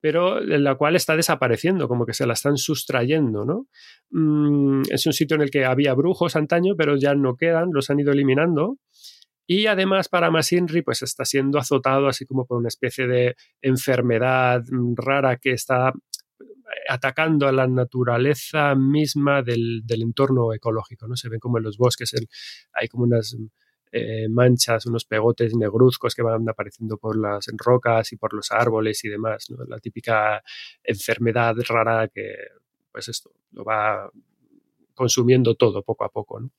[0.00, 3.66] pero en la cual está desapareciendo, como que se la están sustrayendo, ¿no?
[4.10, 7.90] Um, es un sitio en el que había brujos antaño, pero ya no quedan, los
[7.90, 8.78] han ido eliminando.
[9.46, 14.62] Y además para Masinri pues está siendo azotado así como por una especie de enfermedad
[14.96, 15.92] rara que está
[16.88, 21.06] atacando a la naturaleza misma del, entorno ecológico.
[21.06, 21.16] ¿no?
[21.16, 22.12] Se ven como en los bosques
[22.72, 23.36] hay como unas
[23.92, 29.04] eh, manchas, unos pegotes negruzcos que van apareciendo por las rocas y por los árboles
[29.04, 29.46] y demás.
[29.68, 30.42] La típica
[30.82, 32.34] enfermedad rara que
[32.90, 34.10] pues esto lo va
[34.94, 36.40] consumiendo todo poco a poco.
[36.40, 36.50] ¿no?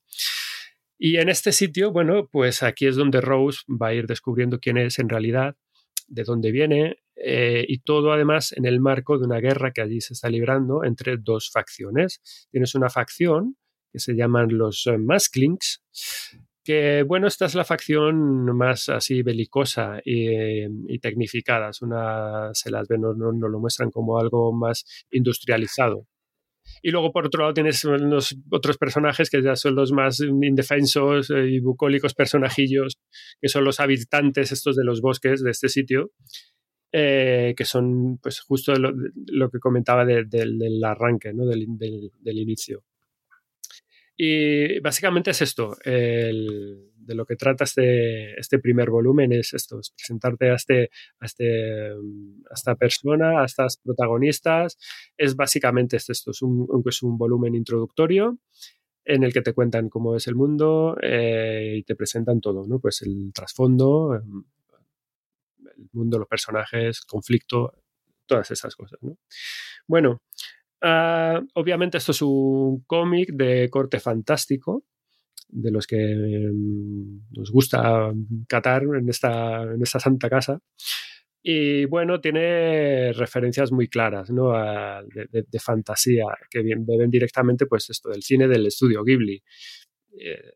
[0.99, 4.77] Y en este sitio, bueno, pues aquí es donde Rose va a ir descubriendo quién
[4.77, 5.55] es en realidad,
[6.07, 10.01] de dónde viene, eh, y todo además en el marco de una guerra que allí
[10.01, 12.47] se está librando entre dos facciones.
[12.51, 13.57] Tienes una facción
[13.91, 15.83] que se llaman los eh, Masklings,
[16.63, 21.69] que bueno, esta es la facción más así belicosa y, tecnificada.
[21.69, 26.07] Es una, se las ven, no, no lo muestran como algo más industrializado.
[26.81, 31.29] Y luego, por otro lado, tienes los otros personajes que ya son los más indefensos
[31.29, 32.97] eh, y bucólicos personajillos,
[33.41, 36.11] que son los habitantes estos de los bosques de este sitio,
[36.91, 41.45] eh, que son pues justo lo, que comentaba de, del arranque, ¿no?
[41.45, 42.83] del, del, inicio.
[44.17, 45.77] Y básicamente es esto,
[47.07, 50.89] de lo que trata este, este primer volumen es esto, es presentarte a, este,
[51.19, 54.77] a, este, a esta persona, a estas protagonistas,
[55.15, 58.39] es básicamente esto, esto es un, es un volumen introductorio
[59.05, 62.79] en el que te cuentan cómo es el mundo eh, y te presentan todo, ¿no?
[62.79, 67.73] Pues el trasfondo, el mundo, los personajes, conflicto,
[68.27, 68.99] todas esas cosas.
[69.01, 69.17] ¿no?
[69.87, 70.21] Bueno,
[70.81, 74.83] uh, obviamente esto es un cómic de corte fantástico,
[75.49, 78.11] de los que um, nos gusta
[78.47, 80.59] catar en esta, en esta santa casa.
[81.41, 84.51] Y bueno, tiene referencias muy claras, ¿no?
[84.51, 89.41] De, fantasía, que beben directamente, pues, esto del cine del estudio Ghibli.
[90.19, 90.51] Eh,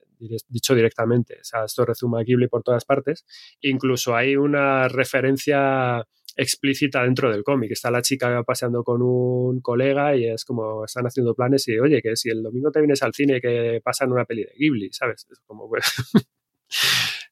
[0.49, 1.35] dicho directamente.
[1.35, 3.25] O sea, esto rezuma Ghibli por todas partes.
[3.61, 6.05] Incluso hay una referencia
[6.41, 7.71] explícita dentro del cómic.
[7.71, 12.01] Está la chica paseando con un colega y es como están haciendo planes y, oye,
[12.01, 15.27] que si el domingo te vienes al cine que pasan una peli de Ghibli, ¿sabes?
[15.31, 15.85] Es como, pues,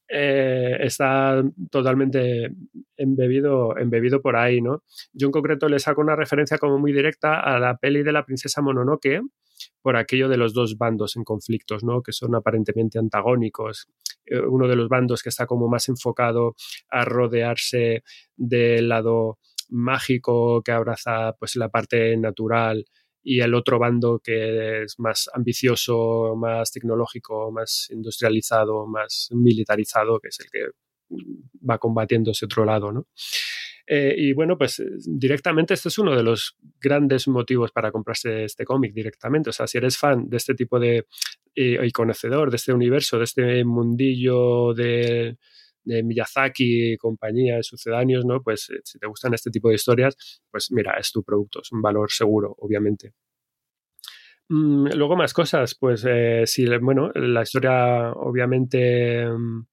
[0.08, 2.50] eh, está totalmente
[2.96, 4.84] embebido, embebido por ahí, ¿no?
[5.12, 8.24] Yo en concreto le saco una referencia como muy directa a la peli de la
[8.24, 9.22] princesa Mononoke,
[9.82, 12.02] por aquello de los dos bandos en conflictos, ¿no?
[12.02, 13.88] que son aparentemente antagónicos.
[14.30, 16.54] Eh, uno de los bandos que está como más enfocado
[16.88, 18.04] a rodearse
[18.36, 19.38] del lado
[19.70, 22.84] mágico que abraza pues la parte natural
[23.22, 30.28] y el otro bando que es más ambicioso, más tecnológico, más industrializado, más militarizado, que
[30.28, 30.70] es el que
[31.68, 33.06] va combatiendo ese otro lado, ¿no?
[33.92, 38.44] Eh, y bueno, pues eh, directamente este es uno de los grandes motivos para comprarse
[38.44, 39.50] este cómic directamente.
[39.50, 41.06] O sea, si eres fan de este tipo de,
[41.56, 45.36] eh, y conocedor de este universo, de este mundillo de,
[45.84, 48.40] Miyazaki y compañía, sucedáneos, ¿no?
[48.42, 51.82] Pues si te gustan este tipo de historias, pues mira, es tu producto, es un
[51.82, 53.14] valor seguro, obviamente.
[54.48, 59.66] Mm, luego más cosas, pues eh, si, bueno, la historia obviamente mm,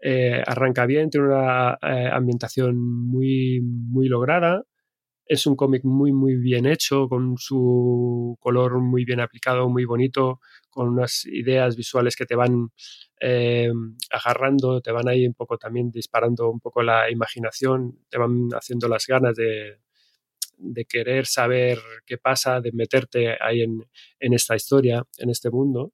[0.00, 4.62] eh, arranca bien, tiene una eh, ambientación muy, muy lograda.
[5.26, 10.40] Es un cómic muy, muy bien hecho, con su color muy bien aplicado, muy bonito,
[10.70, 12.70] con unas ideas visuales que te van
[13.20, 13.70] eh,
[14.10, 18.88] agarrando, te van ahí un poco también disparando un poco la imaginación, te van haciendo
[18.88, 19.78] las ganas de,
[20.58, 23.84] de querer saber qué pasa, de meterte ahí en,
[24.20, 25.92] en esta historia, en este mundo.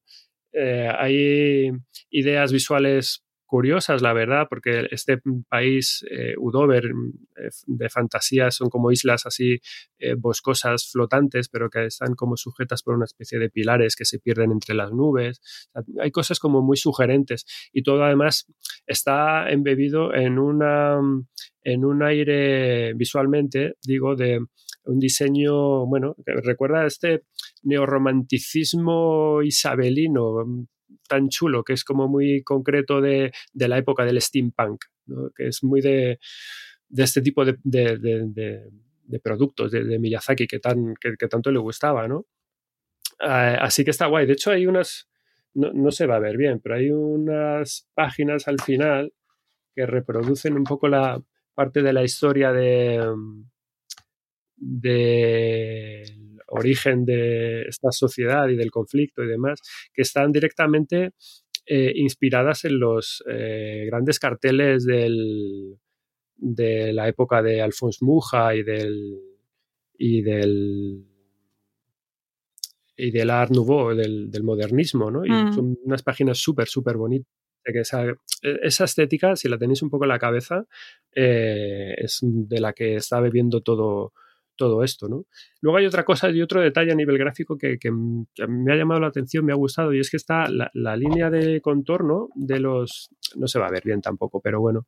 [0.53, 1.70] Eh, hay
[2.11, 8.90] ideas visuales curiosas, la verdad, porque este país, eh, Udover, eh, de fantasía, son como
[8.90, 9.61] islas así
[9.98, 14.18] eh, boscosas, flotantes, pero que están como sujetas por una especie de pilares que se
[14.20, 15.42] pierden entre las nubes.
[16.00, 17.44] Hay cosas como muy sugerentes
[17.74, 18.46] y todo además
[18.86, 20.98] está embebido en, una,
[21.62, 24.40] en un aire visualmente, digo, de
[24.84, 27.24] un diseño, bueno, que recuerda este
[27.64, 30.66] neorromanticismo isabelino,
[31.09, 34.84] tan chulo, que es como muy concreto de, de la época del steampunk,
[35.34, 36.18] que es muy de,
[36.88, 42.26] de este tipo de, de, productos de, Miyazaki que, tan, que, tanto le gustaba, ¿no?
[43.20, 44.26] Uh, así que está guay.
[44.26, 45.09] De hecho, hay unas,
[45.55, 49.12] no, no, se va a ver bien, pero hay unas páginas al final
[49.74, 51.22] que reproducen un poco la
[51.55, 53.01] parte de la historia de,
[54.57, 56.05] de
[56.53, 59.61] origen de esta sociedad y del conflicto y demás,
[59.92, 61.12] que están directamente
[61.66, 65.78] eh, inspiradas en los eh, grandes carteles del,
[66.36, 69.18] de la época de Alphonse Muja y del
[69.96, 71.07] y del
[72.96, 75.24] y del Art Nouveau, del, del modernismo, ¿no?
[75.24, 75.53] Y mm.
[75.55, 77.32] son unas páginas súper, súper bonitas.
[77.64, 78.05] Que esa,
[78.42, 80.66] esa, estética, si la tenéis un poco en la cabeza,
[81.14, 84.12] eh, es de la que está bebiendo todo,
[84.57, 85.26] todo esto, ¿no?
[85.61, 89.00] Luego hay otra cosa y otro detalle a nivel gráfico que, que me ha llamado
[89.00, 93.11] la atención, me ha gustado, y es que está la, línea de contorno de los,
[93.36, 94.86] no se va a ver bien tampoco, pero bueno,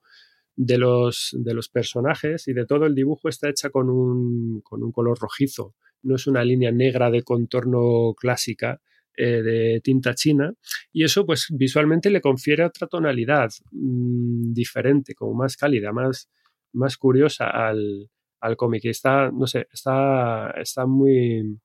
[0.57, 4.83] de los, de los personajes y de todo el dibujo está hecha con un, con
[4.83, 8.81] un color rojizo, no es una línea negra de contorno clásica,
[9.17, 10.53] eh, de tinta china
[10.93, 16.29] y eso pues visualmente le confiere otra tonalidad mmm, diferente, como más cálida, más,
[16.73, 18.11] más curiosa al,
[18.41, 18.85] al cómic.
[18.85, 21.59] Y está, no sé, está, está muy,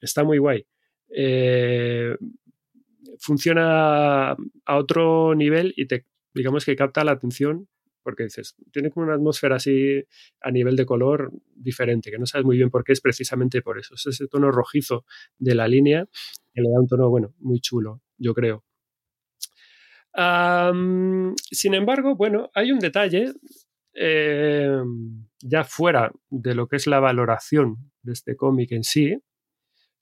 [0.00, 0.66] está muy guay.
[1.08, 2.16] Eh,
[3.18, 7.68] funciona a otro nivel y te, digamos que capta la atención
[8.04, 10.04] porque dices, tiene como una atmósfera así
[10.42, 13.78] a nivel de color diferente, que no sabes muy bien por qué, es precisamente por
[13.78, 13.94] eso.
[13.94, 15.06] Es ese tono rojizo
[15.38, 16.06] de la línea
[16.52, 18.62] que le da un tono, bueno, muy chulo, yo creo.
[21.50, 23.32] Sin embargo, bueno, hay un detalle
[23.94, 24.82] eh,
[25.46, 29.14] ya fuera de lo que es la valoración de este cómic en sí,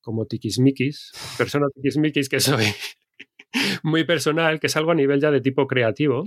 [0.00, 2.64] como tiquismiquis, persona tiquismiquis que soy
[3.82, 6.24] muy personal, que es algo a nivel ya de tipo creativo,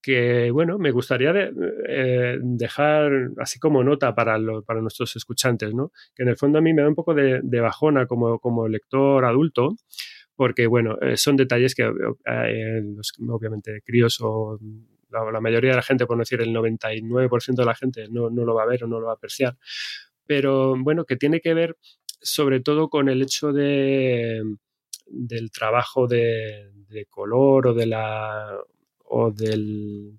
[0.00, 1.52] que bueno, me gustaría de,
[1.88, 5.90] eh, dejar así como nota para, lo, para nuestros escuchantes, ¿no?
[6.14, 9.24] Que en el fondo a mí me da un poco de, bajona como, como lector
[9.24, 9.74] adulto,
[10.36, 14.60] porque bueno, eh, son detalles que eh, los, obviamente críos o
[15.10, 18.44] la, mayoría de la gente, por no decir el 99% de la gente, no, no
[18.44, 19.56] lo va a ver o no lo va a apreciar.
[20.26, 21.76] Pero bueno, que tiene que ver
[22.20, 24.42] sobre todo con el hecho de,
[25.06, 28.58] del trabajo de, de color o de la
[29.04, 30.18] o del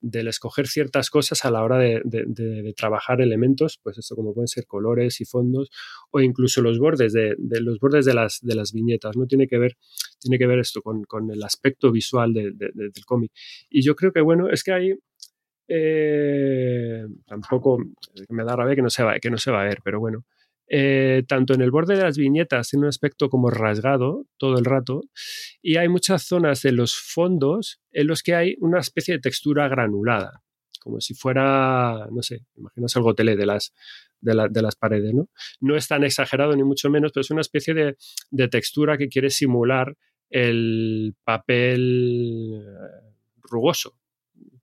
[0.00, 4.48] del escoger ciertas cosas a la hora de, de, trabajar elementos, pues esto como pueden
[4.48, 5.70] ser colores y fondos,
[6.10, 9.26] o incluso los bordes de, los bordes de las, de las viñetas, ¿no?
[9.26, 9.76] Tiene que ver,
[10.20, 13.32] tiene que ver esto con, con el aspecto visual del cómic.
[13.68, 14.94] Y yo creo que, bueno, es que hay.
[15.70, 17.78] Eh, tampoco
[18.30, 20.24] me da rabia que no se va, que no se va a ver, pero bueno.
[20.70, 24.66] Eh, tanto en el borde de las viñetas tiene un aspecto como rasgado todo el
[24.66, 25.00] rato
[25.62, 29.66] y hay muchas zonas de los fondos en los que hay una especie de textura
[29.68, 30.42] granulada,
[30.82, 33.72] como si fuera, no sé, imaginas el gotelé de las,
[34.20, 35.30] de, la, de, las paredes, ¿no?
[35.60, 37.96] No es tan exagerado ni mucho menos, pero es una especie de,
[38.30, 39.96] de textura que quiere simular
[40.28, 43.94] el papel eh, rugoso,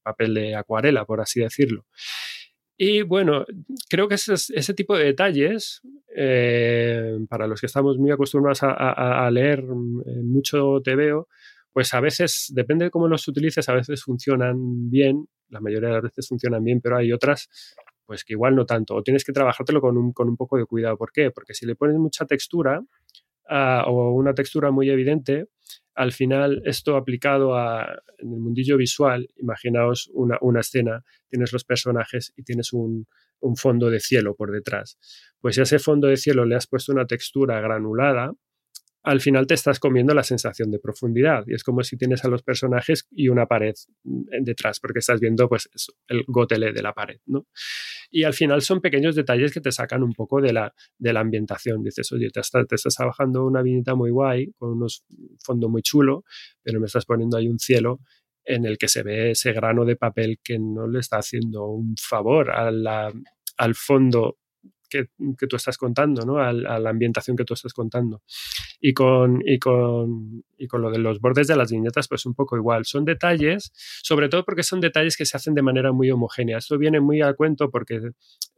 [0.03, 1.85] papel de acuarela, por así decirlo.
[2.77, 3.45] Y bueno,
[3.89, 5.81] creo que ese, ese tipo de detalles,
[6.15, 11.27] eh, para los que estamos muy acostumbrados a, leer eh, mucho TVO,
[11.71, 15.95] pues a veces, depende de cómo los utilices, a veces funcionan bien, la mayoría de
[15.95, 17.49] las veces funcionan bien, pero hay otras
[18.05, 20.65] pues que igual no tanto, o tienes que trabajártelo con un, con un poco de
[20.65, 20.97] cuidado.
[20.97, 21.31] ¿Por qué?
[21.31, 22.79] Porque si le pones mucha textura
[23.49, 25.47] uh, o una textura muy evidente,
[25.95, 31.63] al final esto aplicado a, en el mundillo visual, imaginaos una, una escena, tienes los
[31.63, 33.07] personajes y tienes un,
[33.39, 34.97] un, fondo de cielo por detrás.
[35.39, 38.33] Pues si a ese fondo de cielo le has puesto una textura granulada,
[39.05, 42.27] al final te estás comiendo la sensación de profundidad y es como si tienes a
[42.27, 46.91] los personajes y una pared detrás porque estás viendo pues eso, el gotele de la
[46.91, 47.45] pared, ¿no?
[48.09, 51.19] Y al final son pequeños detalles que te sacan un poco de la, de la
[51.19, 51.83] ambientación.
[51.83, 55.05] Dices, oye, te, está, te estás trabajando una viñeta muy guay con unos
[55.43, 56.23] fondo muy chulo,
[56.63, 57.99] pero me estás poniendo ahí un cielo
[58.43, 61.95] en el que se ve ese grano de papel que no le está haciendo un
[61.95, 63.11] favor a
[63.57, 64.37] al fondo
[64.89, 65.05] que,
[65.37, 66.37] que, tú estás contando, ¿no?
[66.37, 68.21] A, a, la ambientación que tú estás contando.
[68.79, 72.33] Y con, y, con, y con lo de los bordes de las viñetas, pues un
[72.33, 72.85] poco igual.
[72.85, 73.71] Son detalles,
[74.03, 76.57] sobre todo porque son detalles que se hacen de manera muy homogénea.
[76.57, 77.99] Esto viene muy al cuento porque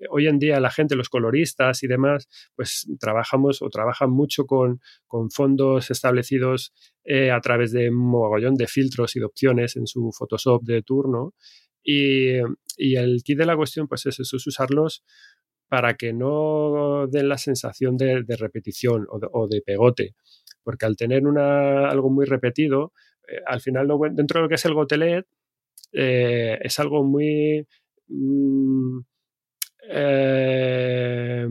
[0.10, 4.82] hoy en día la gente, los coloristas y demás, pues trabajamos o trabajan mucho con,
[5.08, 6.74] con fondos establecidos
[7.04, 10.82] eh, a través de un mogollón de filtros y de opciones en su Photoshop de
[10.82, 11.34] turno.
[11.84, 12.34] Y,
[12.78, 15.04] y el kit de la cuestión, pues es eso, es usarlos
[15.68, 20.16] para que no den la sensación de, repetición o de, pegote.
[20.64, 22.94] Porque al tener una, algo muy repetido,
[23.28, 25.26] eh, al final dentro de lo que es el gotelet,
[25.94, 27.68] eh, es algo muy...
[28.08, 29.00] Mm,
[29.90, 31.48] eh,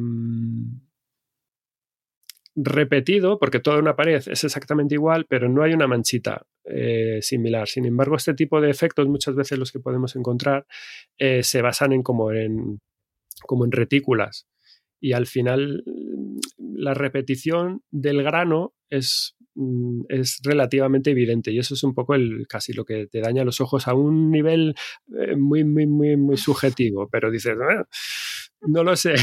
[2.58, 7.68] repetido, porque toda una pared es exactamente igual, pero no hay una manchita eh, similar.
[7.68, 10.66] Sin embargo, este tipo de efectos, muchas veces los que podemos encontrar,
[11.18, 12.80] se basan en como en
[13.46, 14.46] como en retículas.
[15.00, 15.84] Y al final
[16.58, 22.46] la repetición del grano es, mm, es, relativamente evidente y eso es un poco el
[22.48, 24.74] casi lo que te daña los ojos a un nivel
[25.18, 27.08] eh, muy, muy, muy, muy subjetivo.
[27.10, 27.86] Pero dices, ah,
[28.62, 29.14] no lo sé.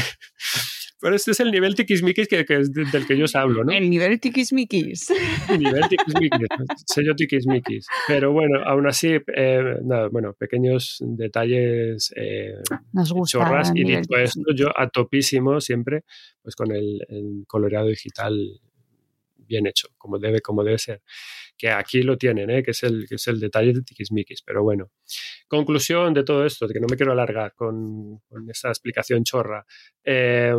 [1.04, 3.72] Pero este es el nivel tiquismiquis que, que es del que yo os hablo, ¿no?
[3.72, 5.10] El nivel tiquismiquis.
[5.50, 6.48] El nivel tiquismiquis,
[6.86, 7.86] sello tiquismiquis.
[8.08, 12.54] Pero bueno, aún así, eh, nada, bueno, pequeños detalles eh,
[12.94, 13.70] Nos gusta chorras.
[13.74, 16.04] Y dicho esto, yo a topísimo siempre,
[16.40, 18.32] pues con el, el coloreado digital
[19.46, 21.02] bien hecho, como debe, como debe ser.
[21.56, 22.62] Que aquí lo tienen, ¿eh?
[22.62, 24.42] que, es el, que es el detalle de tiquismiquis.
[24.42, 24.90] Pero bueno,
[25.48, 29.64] conclusión de todo esto, que no me quiero alargar con, con esa explicación chorra.
[30.04, 30.54] Eh,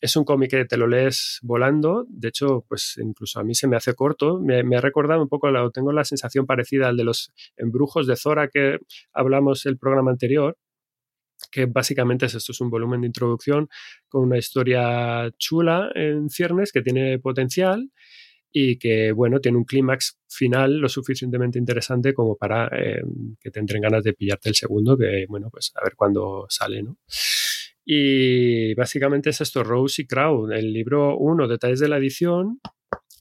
[0.00, 2.06] es un cómic que te lo lees volando.
[2.08, 4.40] De hecho, pues incluso a mí se me hace corto.
[4.40, 8.16] Me, me ha recordado un poco, tengo la sensación parecida al de los embrujos de
[8.16, 8.78] Zora que
[9.12, 10.56] hablamos el programa anterior
[11.50, 13.68] que básicamente es esto, es un volumen de introducción
[14.08, 17.90] con una historia chula en ciernes que tiene potencial
[18.56, 23.02] y que, bueno, tiene un clímax final lo suficientemente interesante como para eh,
[23.40, 26.82] que te entren ganas de pillarte el segundo, que, bueno, pues a ver cuándo sale,
[26.82, 26.96] ¿no?
[27.84, 32.60] Y básicamente es esto, Rose y Crowd, el libro 1, detalles de la edición,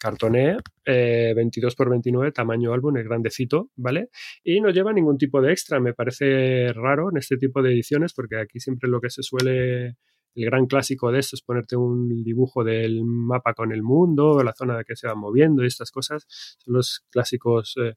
[0.04, 4.10] cartoné, eh, 22 por 29, tamaño álbum, es grandecito, ¿vale?
[4.44, 8.14] Y no lleva ningún tipo de extra, me parece raro en este tipo de ediciones,
[8.14, 9.96] porque aquí siempre lo que se suele,
[10.36, 14.54] el gran clásico de esto es ponerte un dibujo del mapa con el mundo, la
[14.54, 16.26] zona que se va moviendo y estas cosas,
[16.58, 17.94] son los clásicos eh,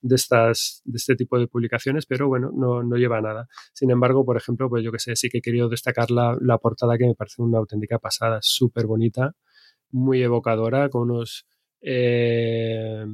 [0.00, 3.48] de, estas, de este tipo de publicaciones, pero bueno, no, no lleva nada.
[3.74, 6.56] Sin embargo, por ejemplo, pues yo que sé, sí que he querido destacar la, la
[6.56, 9.34] portada que me parece una auténtica pasada, súper bonita,
[9.92, 11.46] muy evocadora, con unos
[11.80, 13.04] eh,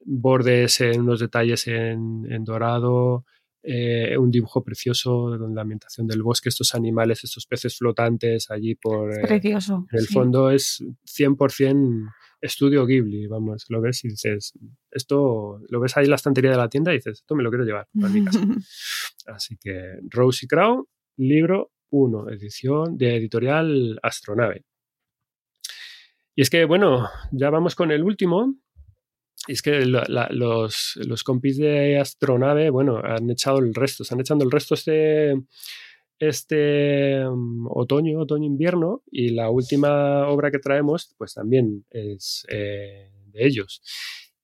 [0.00, 3.24] bordes en unos detalles en, en dorado,
[3.62, 8.76] eh, un dibujo precioso de la ambientación del bosque, estos animales, estos peces flotantes allí
[8.76, 9.12] por...
[9.12, 9.86] Eh, precioso.
[9.90, 10.14] en el sí.
[10.14, 12.08] fondo es 100%
[12.40, 14.52] estudio Ghibli, vamos, lo ves y dices,
[14.90, 17.50] esto, lo ves ahí en la estantería de la tienda y dices, esto me lo
[17.50, 18.40] quiero llevar a mi casa.
[19.26, 20.84] Así que Rosy Crown,
[21.16, 24.64] libro 1, edición de editorial Astronave.
[26.36, 28.54] Y es que, bueno, ya vamos con el último.
[29.48, 34.02] Y es que la- la- los, los compis de Astronave, bueno, han echado el resto,
[34.02, 35.34] están echando el resto este,
[36.18, 39.02] este mm, otoño, otoño-invierno.
[39.10, 43.82] Y la última obra que traemos, pues también es eh, de ellos.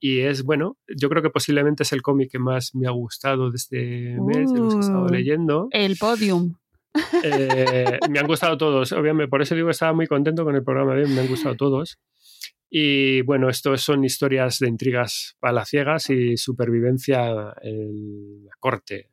[0.00, 3.50] Y es, bueno, yo creo que posiblemente es el cómic que más me ha gustado
[3.50, 5.08] de este mes, de los que he estado Uh.
[5.12, 5.68] leyendo.
[5.70, 6.54] El podium.
[7.24, 10.64] Eh, me han gustado todos, obviamente, por eso digo que estaba muy contento con el
[10.64, 11.98] programa me han gustado todos.
[12.68, 19.10] Y bueno, esto son historias de intrigas palaciegas y supervivencia en la corte.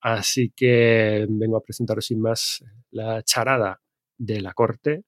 [0.00, 3.80] Así que vengo a presentaros sin más la charada
[4.18, 5.04] de la corte.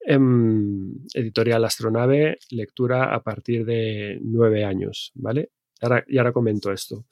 [0.00, 5.50] Em, editorial Astronave, lectura a partir de nueve años, ¿vale?
[5.82, 7.04] Ahora, y ahora comento esto.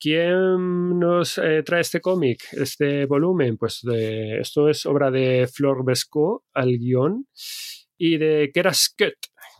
[0.00, 3.56] ¿Quién nos eh, trae este cómic, este volumen?
[3.58, 7.26] Pues de- esto es obra de Flor Besco al guion
[7.98, 9.14] y de Kerasket,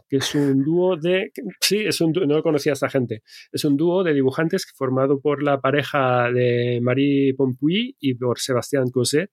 [0.08, 1.30] que es un dúo de...
[1.60, 3.22] Sí, es un no conocía a esta gente.
[3.52, 8.90] Es un dúo de dibujantes formado por la pareja de Marie Pompuy y por Sebastián
[8.90, 9.30] Coset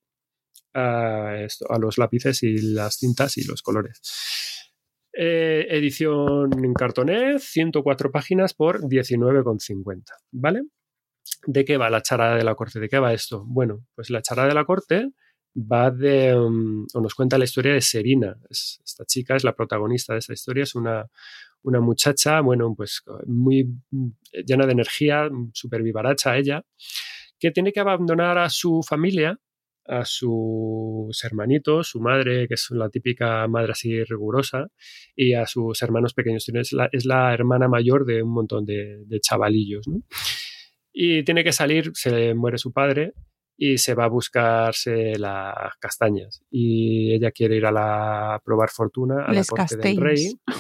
[0.74, 4.02] a, a los lápices y las tintas y los colores.
[5.18, 10.64] Eh, edición en cartoné, 104 páginas por 19,50, ¿vale?
[11.48, 12.80] ¿De qué va la charada de la corte?
[12.80, 13.44] ¿De qué va esto?
[13.48, 15.12] Bueno, pues la charada de la corte
[15.56, 18.36] va de, um, o nos cuenta la historia de Serina.
[18.50, 21.06] Es- esta chica es la protagonista de esta historia, es una,
[21.64, 24.08] una muchacha, bueno, pues muy mm,
[24.46, 26.64] llena de energía, súper vivaracha ella,
[27.40, 29.38] que tiene que abandonar a su familia,
[29.88, 34.68] a sus hermanitos, su madre, que es la típica madre así rigurosa,
[35.16, 36.48] y a sus hermanos pequeños.
[36.50, 40.02] Es la, es la hermana mayor de un montón de, de chavalillos, ¿no?
[40.92, 43.14] Y tiene que salir, se muere su padre
[43.58, 46.42] y se va a buscarse las castañas.
[46.50, 50.34] Y ella quiere ir a, la, a probar fortuna a Les la corte del rey.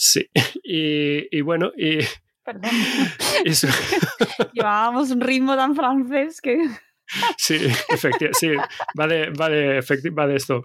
[0.00, 0.24] Sí,
[0.62, 1.98] y, y bueno, y,
[2.48, 2.70] Perdón.
[4.54, 6.66] Llevábamos un ritmo tan francés que.
[7.36, 7.56] Sí,
[7.88, 8.60] efectivamente,
[8.98, 10.62] va de, esto.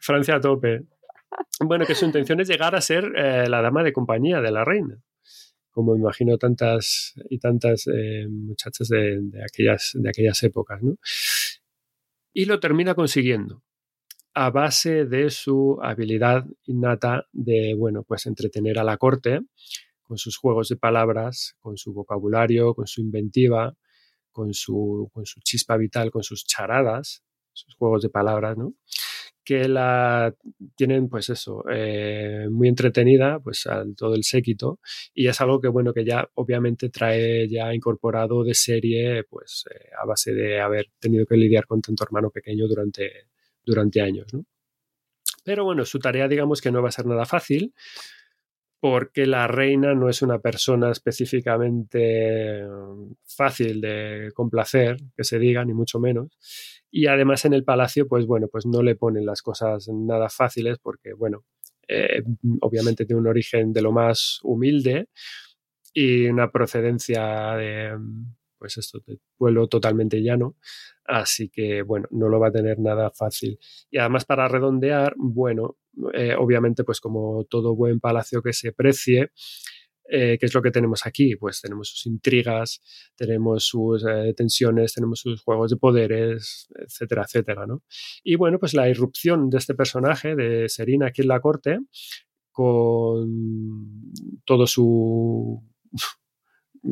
[0.00, 0.82] Francia a tope.
[1.60, 4.64] Bueno, que su intención es llegar a ser eh, la dama de compañía de la
[4.64, 4.96] reina.
[5.70, 10.96] Como imagino tantas y tantas eh, muchachas de, de aquellas, de aquellas épocas, ¿no?
[12.32, 13.62] Y lo termina consiguiendo
[14.34, 19.40] a base de su habilidad innata de, bueno, pues entretener a la corte
[20.02, 23.76] con sus juegos de palabras, con su vocabulario, con su inventiva,
[24.34, 27.22] con su, con su chispa vital, con sus charadas,
[27.52, 28.74] sus juegos de palabras, ¿no?
[29.44, 30.34] Que la
[30.74, 34.80] tienen, pues eso, eh, muy entretenida, pues al todo el séquito,
[35.14, 39.90] y es algo que, bueno, que ya obviamente trae ya incorporado de serie, pues eh,
[40.02, 43.28] a base de haber tenido que lidiar con tanto hermano pequeño durante,
[43.64, 44.44] durante años, ¿no?
[45.44, 47.74] Pero bueno, su tarea, digamos que no va a ser nada fácil,
[48.84, 52.62] porque la reina no es una persona específicamente
[53.24, 56.36] fácil de complacer, que se diga, ni mucho menos.
[56.90, 60.76] Y además en el palacio, pues bueno, pues no le ponen las cosas nada fáciles,
[60.82, 61.46] porque bueno,
[61.88, 62.24] eh,
[62.60, 65.08] obviamente tiene un origen de lo más humilde
[65.94, 67.98] y una procedencia de,
[68.58, 70.56] pues esto, de pueblo totalmente llano.
[71.06, 73.58] Así que, bueno, no lo va a tener nada fácil.
[73.90, 75.78] Y además, para redondear, bueno,
[76.12, 79.30] eh, obviamente, pues como todo buen palacio que se precie,
[80.08, 81.36] eh, ¿qué es lo que tenemos aquí?
[81.36, 82.82] Pues tenemos sus intrigas,
[83.16, 87.82] tenemos sus eh, tensiones, tenemos sus juegos de poderes, etcétera, etcétera, ¿no?
[88.22, 91.78] Y bueno, pues la irrupción de este personaje, de Serina, aquí en la corte,
[92.50, 94.12] con
[94.44, 95.62] todo su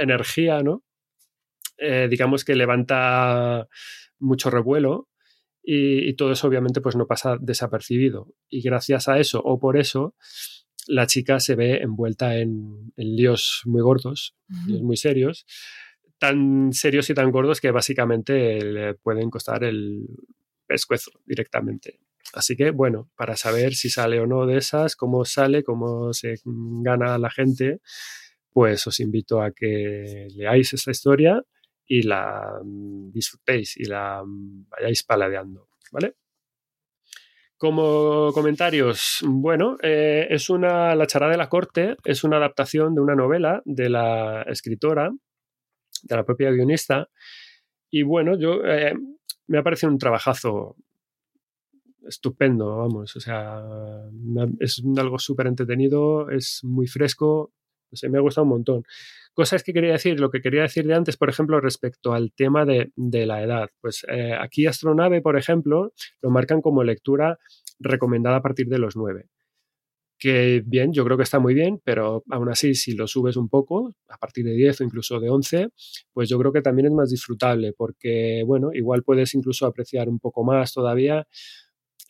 [0.00, 0.84] energía, ¿no?
[2.08, 3.66] Digamos que levanta
[4.20, 5.08] mucho revuelo
[5.62, 8.34] y, y, todo eso obviamente pues no pasa desapercibido.
[8.48, 10.14] Y gracias a eso o por eso
[10.86, 14.66] la chica se ve envuelta en, en líos muy gordos, uh -huh.
[14.66, 15.46] líos muy serios,
[16.18, 20.06] tan serios y tan gordos que básicamente le pueden costar el
[20.66, 22.00] pescuezo directamente.
[22.32, 26.36] Así que, bueno, para saber si sale o no de esas, cómo sale, cómo se
[26.44, 27.80] gana la gente,
[28.52, 31.42] pues os invito a que leáis esta historia
[31.92, 36.14] y la disfrutéis y la vayáis paladeando, ¿vale?
[37.58, 43.02] Como comentarios, bueno, eh, es una La charada de la corte, es una adaptación de
[43.02, 45.10] una novela de la escritora,
[46.02, 47.10] de la propia guionista.
[47.90, 48.94] Y bueno, yo eh,
[49.48, 50.76] me ha parecido un trabajazo
[52.08, 53.14] estupendo, vamos.
[53.16, 53.62] O sea,
[54.60, 57.52] es algo súper entretenido, es muy fresco,
[57.90, 58.82] no sé, me ha gustado un montón.
[59.34, 62.66] Cosas que quería decir, lo que quería decir de antes, por ejemplo, respecto al tema
[62.66, 63.70] de, de la edad.
[63.80, 67.38] Pues eh, aquí Astronave, por ejemplo, lo marcan como lectura
[67.78, 69.26] recomendada a partir de los 9.
[70.18, 73.48] Que bien, yo creo que está muy bien, pero aún así, si lo subes un
[73.48, 75.68] poco, a partir de 10 o incluso de 11,
[76.12, 80.20] pues yo creo que también es más disfrutable, porque, bueno, igual puedes incluso apreciar un
[80.20, 81.26] poco más todavía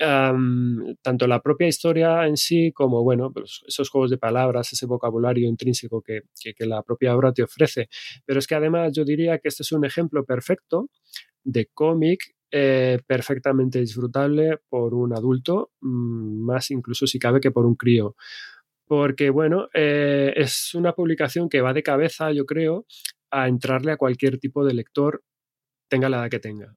[0.03, 5.49] Tanto la propia historia en sí como, bueno, pues esos juegos de palabras, ese vocabulario
[5.49, 6.23] intrínseco que,
[6.57, 7.89] que, la propia obra te ofrece.
[8.25, 10.89] Pero es que además yo diría que este es un ejemplo perfecto
[11.45, 17.65] de cómic eh, perfectamente disfrutable por un adulto, mmm, más incluso si cabe que por
[17.65, 18.17] un crío.
[18.87, 22.87] Porque, bueno, eh, es una publicación que va de cabeza, yo creo,
[23.31, 25.23] a entrarle a cualquier tipo de lector,
[25.89, 26.77] tenga la edad que tenga.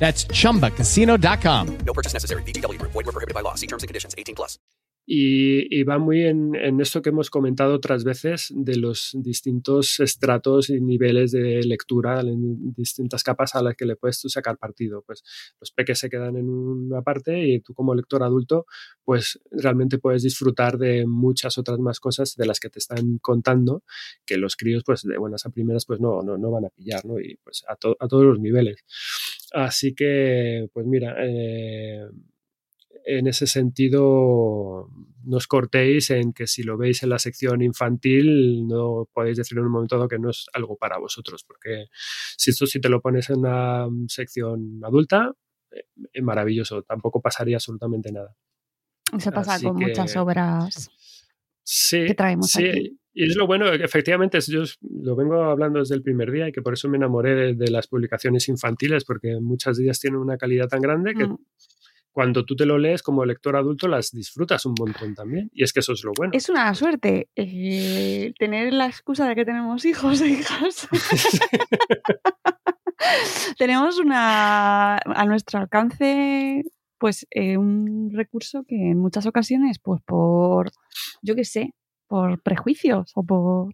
[0.00, 1.78] That's chumbacasino.com.
[1.86, 2.42] No purchase necessary.
[2.42, 2.80] BGW.
[2.82, 3.54] Void were prohibited by law.
[3.54, 4.58] See terms and conditions 18 plus.
[5.12, 9.98] Y, y, va muy en, en, esto que hemos comentado otras veces de los distintos
[9.98, 14.56] estratos y niveles de lectura, en distintas capas a las que le puedes tú sacar
[14.56, 15.02] partido.
[15.04, 15.24] Pues
[15.58, 18.66] los peques se quedan en una parte y tú como lector adulto,
[19.02, 23.82] pues realmente puedes disfrutar de muchas otras más cosas de las que te están contando,
[24.24, 27.04] que los críos, pues de buenas a primeras, pues no, no, no van a pillar,
[27.04, 27.18] ¿no?
[27.18, 28.84] Y pues a, to, a todos los niveles.
[29.52, 32.04] Así que, pues mira, eh,
[33.04, 34.88] en ese sentido,
[35.24, 39.58] no os cortéis en que si lo veis en la sección infantil, no podéis decir
[39.58, 41.86] en un momento dado que no es algo para vosotros, porque
[42.36, 45.32] si esto si te lo pones en una sección adulta,
[46.12, 48.36] es maravilloso, tampoco pasaría absolutamente nada.
[49.16, 50.90] Eso pasa Así con que, muchas obras
[51.62, 52.68] sí, que traemos sí.
[52.68, 52.99] aquí.
[53.12, 56.62] Y es lo bueno, efectivamente, yo lo vengo hablando desde el primer día y que
[56.62, 60.36] por eso me enamoré de, de las publicaciones infantiles, porque muchas de ellas tienen una
[60.36, 61.38] calidad tan grande que mm
[62.12, 65.50] cuando tú te lo lees como lector adulto las disfrutas un montón también.
[65.52, 66.32] Y es que eso es lo bueno.
[66.34, 70.88] Es una suerte eh, tener la excusa de que tenemos hijos e hijas.
[73.58, 76.64] tenemos una a nuestro alcance
[76.98, 80.70] pues eh, un recurso que en muchas ocasiones pues por
[81.22, 81.72] yo qué sé
[82.10, 83.72] por prejuicios o por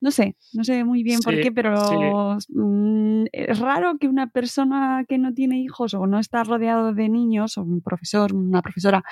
[0.00, 2.52] no sé, no sé muy bien sí, por qué, pero sí.
[2.54, 7.08] mmm, es raro que una persona que no tiene hijos o no está rodeado de
[7.08, 9.02] niños, o un profesor, una profesora,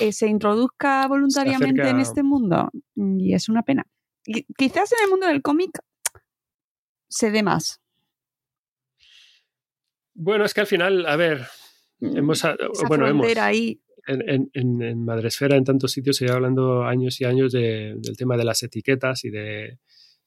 [0.00, 2.70] eh, se introduzca voluntariamente se en este mundo.
[2.94, 3.86] Y es una pena.
[4.24, 5.78] Y quizás en el mundo del cómic
[7.08, 7.82] se dé más.
[10.14, 11.46] Bueno, es que al final, a ver,
[12.00, 12.38] hemos.
[12.38, 12.56] Esa
[12.88, 13.36] bueno, hemos.
[13.36, 13.82] Ahí.
[14.06, 18.16] En, en, en, Madresfera, en tantos sitios, se lleva hablando años y años de, del
[18.16, 19.78] tema de las etiquetas y de,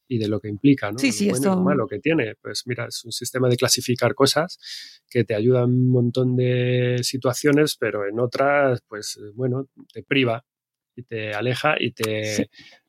[0.10, 0.98] y de lo que implica, ¿no?
[0.98, 1.54] Sí, sí, lo bueno esto...
[1.54, 2.36] y lo malo que tiene.
[2.42, 4.58] Pues mira, es un sistema de clasificar cosas
[5.10, 10.44] que te ayuda en un montón de situaciones, pero en otras, pues bueno, te priva
[10.96, 12.44] y te aleja y te sí.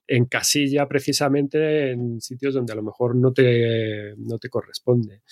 [0.07, 5.22] encasilla precisamente en sitios donde a lo mejor no te, no te corresponde.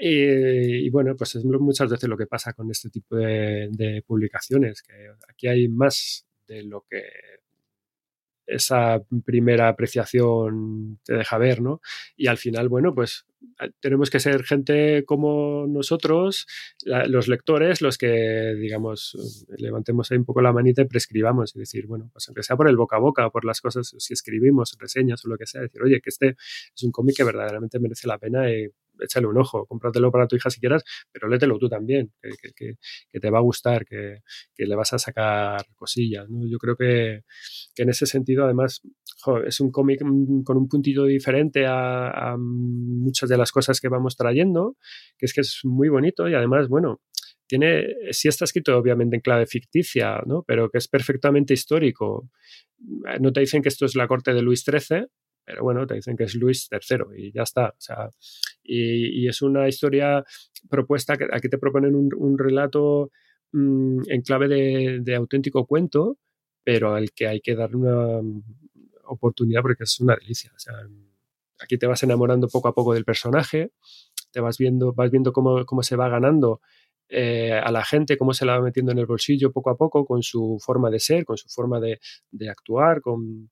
[0.00, 4.82] Y, bueno, pues es muchas veces lo que pasa con este tipo de, de publicaciones,
[4.82, 7.02] que aquí hay más de lo que
[8.46, 11.80] esa primera apreciación te deja ver, ¿no?
[12.16, 13.26] Y al final, bueno, pues
[13.80, 16.46] tenemos que ser gente como nosotros,
[16.84, 21.86] los lectores, los que, digamos, levantemos ahí un poco la manita y prescribamos y decir,
[21.86, 25.24] bueno, pues aunque sea por el boca a boca, por las cosas, si escribimos reseñas
[25.24, 26.36] o lo que sea, decir, oye, que este
[26.74, 28.68] es un cómic que verdaderamente merece la pena y
[29.00, 30.82] échale un ojo, cómpratelo para tu hija si quieras,
[31.12, 32.12] pero lételo tú también,
[32.56, 32.74] que,
[33.20, 34.18] te va a gustar, que,
[34.54, 36.26] que, le vas a sacar cosillas.
[36.50, 37.22] Yo creo que,
[37.76, 38.82] en ese sentido, además,
[39.46, 40.00] es un cómic
[40.44, 44.76] con un puntito diferente a, a, muchas de las cosas que vamos trayendo,
[45.18, 47.00] que es que es muy bonito y además, bueno,
[47.46, 50.42] tiene, sí está escrito obviamente en clave ficticia, ¿no?
[50.46, 52.30] pero que es perfectamente histórico.
[53.20, 55.06] No te dicen que esto es la corte de Luis XIII,
[55.44, 57.68] pero bueno, te dicen que es Luis III y ya está.
[57.68, 58.10] O sea,
[58.62, 60.24] y, y es una historia
[60.68, 63.10] propuesta que aquí te proponen un, un relato
[63.52, 66.18] mmm, en clave de, de, auténtico cuento,
[66.62, 68.20] pero al que hay que dar una,
[69.06, 70.52] oportunidad porque es una delicia.
[70.54, 70.74] O sea,
[71.60, 73.72] aquí te vas enamorando poco a poco del personaje,
[74.30, 76.60] te vas viendo, vas viendo cómo, cómo se va ganando
[77.08, 80.04] eh, a la gente, cómo se la va metiendo en el bolsillo poco a poco
[80.04, 83.50] con su forma de ser, con su forma de, de actuar, con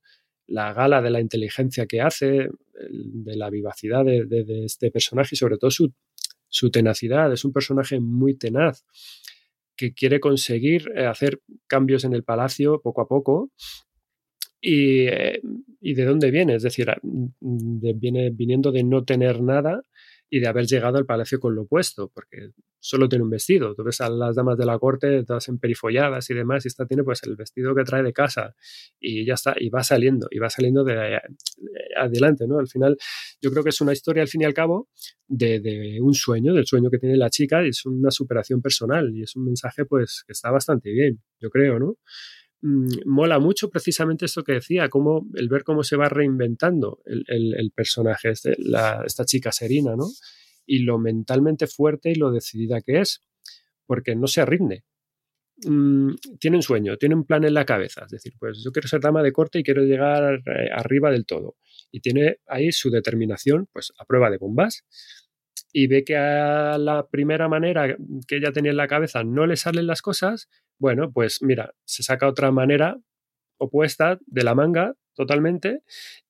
[0.52, 2.50] la gala de la inteligencia que hace,
[2.90, 7.32] de la vivacidad de, este personaje y sobre todo su, tenacidad.
[7.32, 8.84] Es un personaje muy tenaz
[9.76, 13.50] que quiere conseguir eh, hacer cambios en el palacio poco a poco.
[14.60, 15.40] Y, eh,
[15.80, 19.82] de dónde viene, es decir, de, viene viniendo de no tener nada
[20.34, 23.74] y de haber llegado al palacio con lo opuesto, porque solo tiene un vestido.
[23.74, 27.04] Tú ves a las damas de la corte todas emperifolladas y demás, y esta tiene
[27.04, 28.54] pues el vestido que trae de casa
[28.98, 31.20] y ya está, y va saliendo, y va saliendo de, de
[31.98, 32.58] adelante, ¿no?
[32.58, 32.96] Al final,
[33.42, 34.88] yo creo que es una historia, al fin y al cabo,
[35.28, 39.14] de, de, un sueño, del sueño que tiene la chica, y es una superación personal,
[39.14, 41.98] y es un mensaje pues que está bastante bien, yo creo, ¿no?
[42.62, 48.30] Mola mucho precisamente esto que decía, cómo, el ver cómo se va reinventando el, personaje,
[48.30, 48.56] este,
[49.04, 50.06] esta chica Serina, ¿no?
[50.64, 53.20] Y lo mentalmente fuerte y lo decidida que es,
[53.86, 54.84] porque no se rinde.
[55.64, 58.88] Mm, tiene un sueño, tiene un plan en la cabeza, es decir, pues yo quiero
[58.88, 61.56] ser dama de corte y quiero llegar eh, arriba del todo.
[61.90, 64.84] Y tiene ahí su determinación, pues a prueba de bombas,
[65.72, 67.96] y ve que a la primera manera
[68.26, 70.48] que ella tenía en la cabeza no le salen las cosas,
[70.82, 72.98] bueno, pues mira, se saca otra manera
[73.56, 75.82] opuesta de la manga totalmente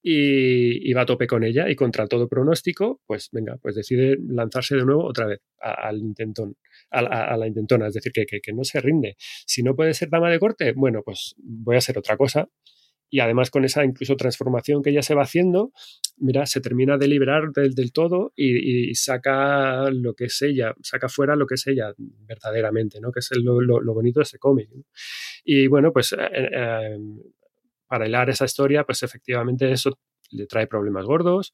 [0.03, 4.77] y, va a tope con ella y contra todo pronóstico, pues venga, pues decide lanzarse
[4.77, 6.57] de nuevo otra vez al intentón,
[6.91, 9.17] a, la intentona, es decir, que, que, que no se rinde.
[9.19, 12.47] Si no puede ser dama de corte, bueno, pues voy a hacer otra cosa
[13.13, 15.71] y además con esa incluso transformación que ella se va haciendo,
[16.17, 21.37] mira, se termina de liberar del, todo y, saca lo que es ella, saca fuera
[21.37, 23.13] lo que es ella verdaderamente, ¿no?
[23.13, 24.71] Que es lo, bonito de este cómic.
[25.45, 26.99] Y bueno, pues eh, eh,
[27.87, 29.99] para hilar esa historia, pues efectivamente eso
[30.31, 31.53] le trae problemas gordos,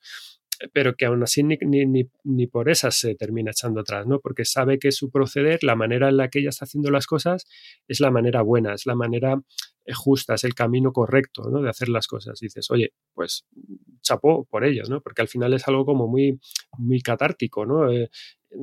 [0.72, 4.20] pero que aún así ni, ni, ni, por esas se termina echando atrás, ¿no?
[4.20, 7.46] Porque sabe que su proceder, la manera en la que ella está haciendo las cosas,
[7.86, 9.40] es la manera buena, es la manera
[9.94, 11.62] justa, es el camino correcto, ¿no?
[11.62, 12.38] De hacer las cosas.
[12.40, 13.46] Dices, oye, pues
[14.02, 15.00] chapó por ello, ¿no?
[15.00, 16.38] Porque al final es algo como muy,
[16.78, 17.90] muy catártico, ¿no?
[17.90, 18.10] Eh,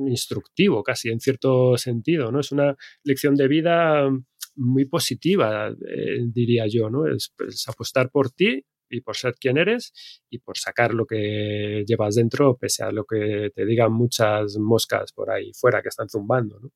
[0.06, 2.40] instructivo casi, en cierto sentido, ¿no?
[2.40, 4.08] Es una lección de vida
[4.54, 7.06] muy positiva, eh, diría yo, ¿no?
[7.06, 9.92] Es, es apostar por ti y por ser quien eres
[10.30, 15.12] y por sacar lo que llevas dentro, pese a lo que te digan muchas moscas
[15.12, 16.58] por ahí fuera que están zumbando.
[16.60, 16.72] ¿no?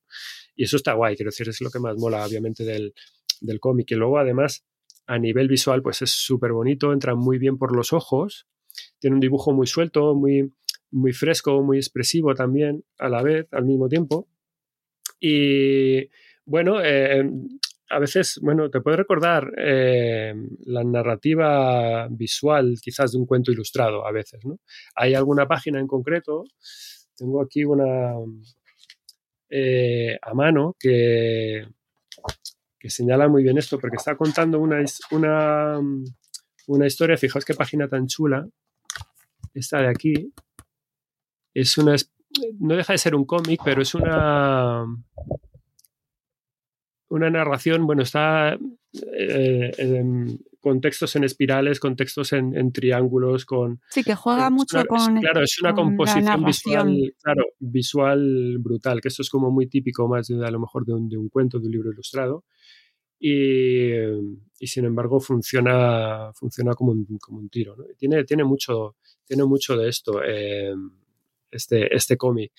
[0.55, 2.93] Y eso está guay, quiero decir, es lo que más mola, obviamente, del,
[3.39, 3.91] del cómic.
[3.91, 4.65] Y luego, además,
[5.07, 8.47] a nivel visual, pues es súper bonito, entra muy bien por los ojos,
[8.99, 10.53] tiene un dibujo muy suelto, muy,
[10.91, 14.29] muy fresco, muy expresivo también, a la vez, al mismo tiempo.
[15.19, 16.09] Y
[16.45, 17.29] bueno, eh,
[17.91, 20.33] a veces, bueno, te puede recordar eh,
[20.65, 24.59] la narrativa visual quizás de un cuento ilustrado, a veces, ¿no?
[24.95, 26.45] Hay alguna página en concreto,
[27.17, 28.13] tengo aquí una
[29.49, 31.67] eh, a mano que,
[32.79, 35.79] que, señala muy bien esto, porque está contando una, una,
[36.67, 38.47] una historia, fijaos qué página tan chula,
[39.53, 40.33] esta de aquí,
[41.53, 41.95] es una,
[42.59, 44.85] no deja de ser un cómic, pero es una
[47.11, 53.81] una narración, bueno, está eh, en contextos en espirales, contextos en, en, triángulos, con...
[53.89, 55.19] Sí, que juega mucho una, con...
[55.19, 60.27] Claro, es una composición visual, claro, visual brutal, que esto es como muy típico más
[60.27, 62.45] de, a lo mejor de un, de un cuento, de un libro ilustrado.
[63.19, 63.91] Y,
[64.59, 67.75] y, sin embargo funciona, funciona como, un, como un tiro.
[67.75, 67.83] ¿no?
[67.97, 68.95] Tiene, tiene, mucho,
[69.25, 70.73] tiene mucho de esto, eh,
[71.51, 72.53] este, este cómic.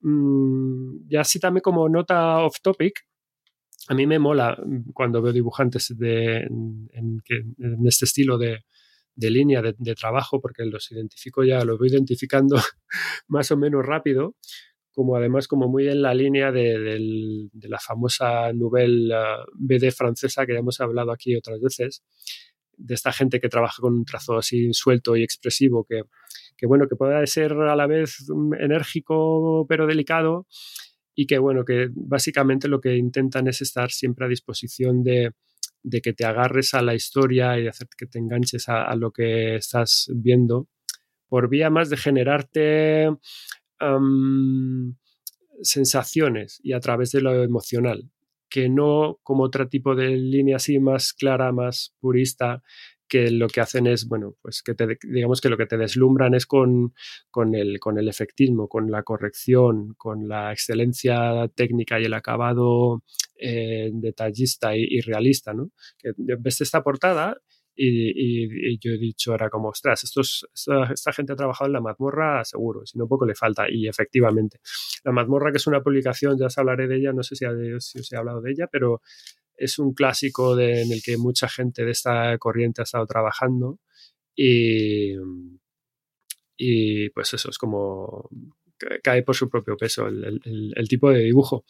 [0.00, 3.04] Mm, ya así también como nota off topic,
[3.88, 4.56] a mí me mola
[4.92, 7.22] cuando veo dibujantes de, en,
[7.86, 8.64] este estilo de,
[9.16, 12.56] línea de, trabajo, porque los identifico ya, los voy identificando
[13.28, 14.34] más o menos rápido,
[14.92, 20.54] como además como muy en la línea de, la famosa nouvelle uh, BD francesa que
[20.54, 22.02] ya hemos hablado aquí otras veces,
[22.78, 26.02] de esta gente que trabaja con un trazo así suelto y expresivo, que,
[26.56, 28.26] que bueno, que pueda ser a la vez
[28.58, 30.46] enérgico pero delicado,
[31.18, 35.32] y que bueno, que básicamente lo que intentan es estar siempre a disposición de,
[35.82, 39.12] de que te agarres a la historia y de hacer que te enganches a, lo
[39.12, 40.68] que estás viendo,
[41.26, 43.08] por vía más de generarte
[45.62, 48.10] sensaciones y a través de lo emocional,
[48.50, 52.62] que no como otro tipo de línea así más clara, más purista,
[53.08, 56.34] que lo que hacen es, bueno, pues que te, digamos que lo que te deslumbran
[56.34, 56.94] es con,
[57.30, 63.02] con, el, con el efectismo, con la corrección, con la excelencia técnica y el acabado
[63.38, 65.70] eh, detallista y, realista, ¿no?
[65.98, 67.36] Que ves esta portada
[67.78, 72.42] Y, yo he dicho, era como, ostras, esta, esta gente ha trabajado en la mazmorra
[72.44, 73.66] seguro, si no poco le falta.
[73.70, 74.60] Y efectivamente,
[75.04, 77.44] la mazmorra, que es una publicación, ya os hablaré de ella, no sé si,
[77.80, 79.02] si os he hablado de ella, pero
[79.56, 83.78] es un clásico en el que mucha gente de esta corriente ha estado trabajando.
[84.34, 85.14] Y,
[86.56, 88.28] y pues eso es como
[88.78, 91.64] ca- cae por su propio peso el, tipo de dibujo.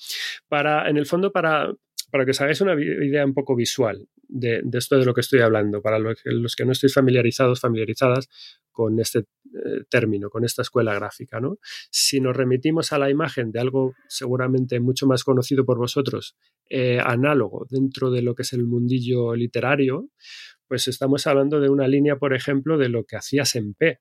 [0.48, 1.72] Para, en el fondo, para,
[2.10, 5.20] para que os hagáis una idea un poco visual de, de esto de lo que
[5.20, 8.28] estoy hablando, para los que, los que no estéis familiarizados, familiarizadas
[8.76, 11.56] con este eh, término, con esta escuela gráfica, ¿no?
[11.90, 16.36] Si nos remitimos a la imagen de algo seguramente mucho más conocido por vosotros,
[16.68, 20.10] eh, análogo dentro de lo que es el mundillo literario,
[20.68, 24.00] pues estamos hablando de una línea, por ejemplo, de lo que hacía Sempe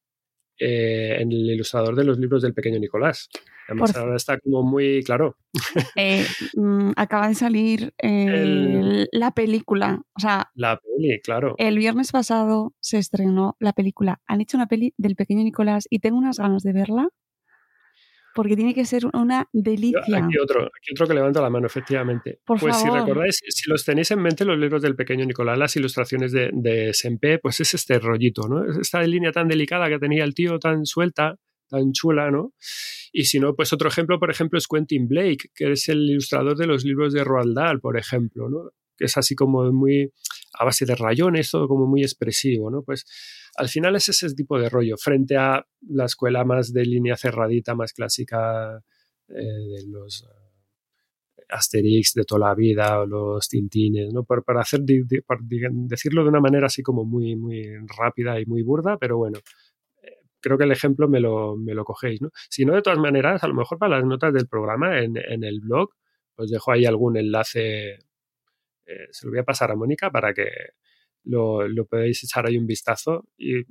[0.59, 3.29] eh, en el ilustrador de los libros del pequeño Nicolás.
[3.67, 5.35] Además, Por- ahora está como muy claro.
[5.95, 6.25] Eh,
[6.55, 10.01] mm, acaba de salir eh, El- la película.
[10.15, 11.55] O sea, La peli, claro.
[11.57, 14.21] el viernes pasado se estrenó la película.
[14.27, 17.09] Han hecho una peli del pequeño Nicolás y tengo unas ganas de verla
[18.35, 20.01] porque tiene que ser una delicia.
[20.01, 22.39] Aquí otro, aquí otro que levanto la mano, efectivamente.
[22.45, 22.99] Por pues si favor.
[22.99, 26.93] recordáis, si los tenéis en mente los libros del pequeño Nicolás, las ilustraciones de, de
[26.93, 28.69] Sempe, pues es este rollito, ¿no?
[28.69, 31.37] Es Esta línea tan delicada que tenía el tío, tan suelta,
[31.69, 32.53] tan chula, ¿no?
[33.13, 36.57] Y si no, pues otro ejemplo, por ejemplo, es Quentin Blake, que es el ilustrador
[36.57, 38.71] de los libros de Roald Dahl, por ejemplo, ¿no?
[38.97, 40.11] Que es así como muy
[40.53, 42.83] a base de rayones, todo como muy expresivo, ¿no?
[42.83, 43.05] Pues
[43.57, 47.75] al final es ese tipo de rollo, frente a la escuela más de línea cerradita,
[47.75, 48.81] más clásica
[49.27, 54.23] eh, de los eh, Asterix de toda la vida o los Tintines, ¿no?
[54.23, 57.63] Por, para hacer, decirlo de una manera así como muy, muy
[57.97, 59.39] rápida y muy burda, pero bueno,
[60.01, 62.29] eh, creo que el ejemplo me lo, me lo cogéis, ¿no?
[62.49, 65.43] Si no, de todas maneras, a lo mejor para las notas del programa en, en
[65.43, 65.89] el blog,
[66.37, 67.99] os dejo ahí algún enlace,
[68.85, 70.49] eh, se lo voy a pasar a Mónica para que
[71.23, 73.63] lo, lo podáis echar ahí un vistazo y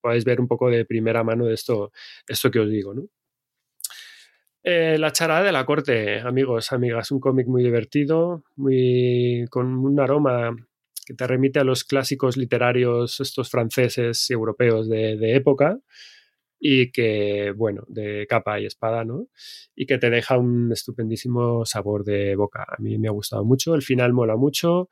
[0.00, 1.92] podáis ver un poco de primera mano de esto,
[2.26, 3.08] esto que os digo, ¿no?
[4.64, 9.98] Eh, la charada de la corte, amigos, amigas, un cómic muy divertido, muy con un
[9.98, 10.54] aroma
[11.04, 15.80] que te remite a los clásicos literarios estos franceses y europeos de, de época
[16.64, 19.26] y que, bueno, de capa y espada, ¿no?
[19.74, 22.62] Y que te deja un estupendísimo sabor de boca.
[22.68, 24.88] A mí me ha gustado mucho, el final mola mucho.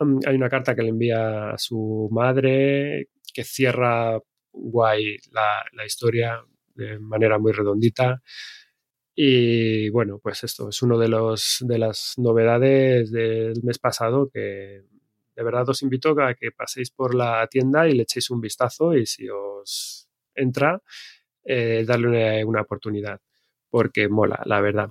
[0.00, 4.20] Mm, Hay una carta que le envía a su madre que cierra
[4.52, 6.44] guay la, la historia
[6.74, 8.22] de manera muy redondita.
[9.16, 14.82] Y bueno, pues esto es uno de los de las novedades del mes pasado que
[15.36, 18.94] de verdad os invito a que paséis por la tienda y le echéis un vistazo
[18.94, 20.80] y si os entra,
[21.44, 23.20] eh, darle una, una oportunidad,
[23.70, 24.90] porque mola, la verdad.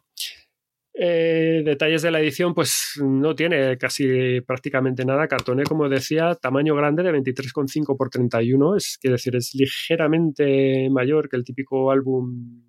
[0.95, 5.27] Eh, detalles de la edición, pues no tiene casi prácticamente nada.
[5.27, 11.29] Cartoné, como decía, tamaño grande de 23,5 por 31, es quiere decir, es ligeramente mayor
[11.29, 12.63] que el típico álbum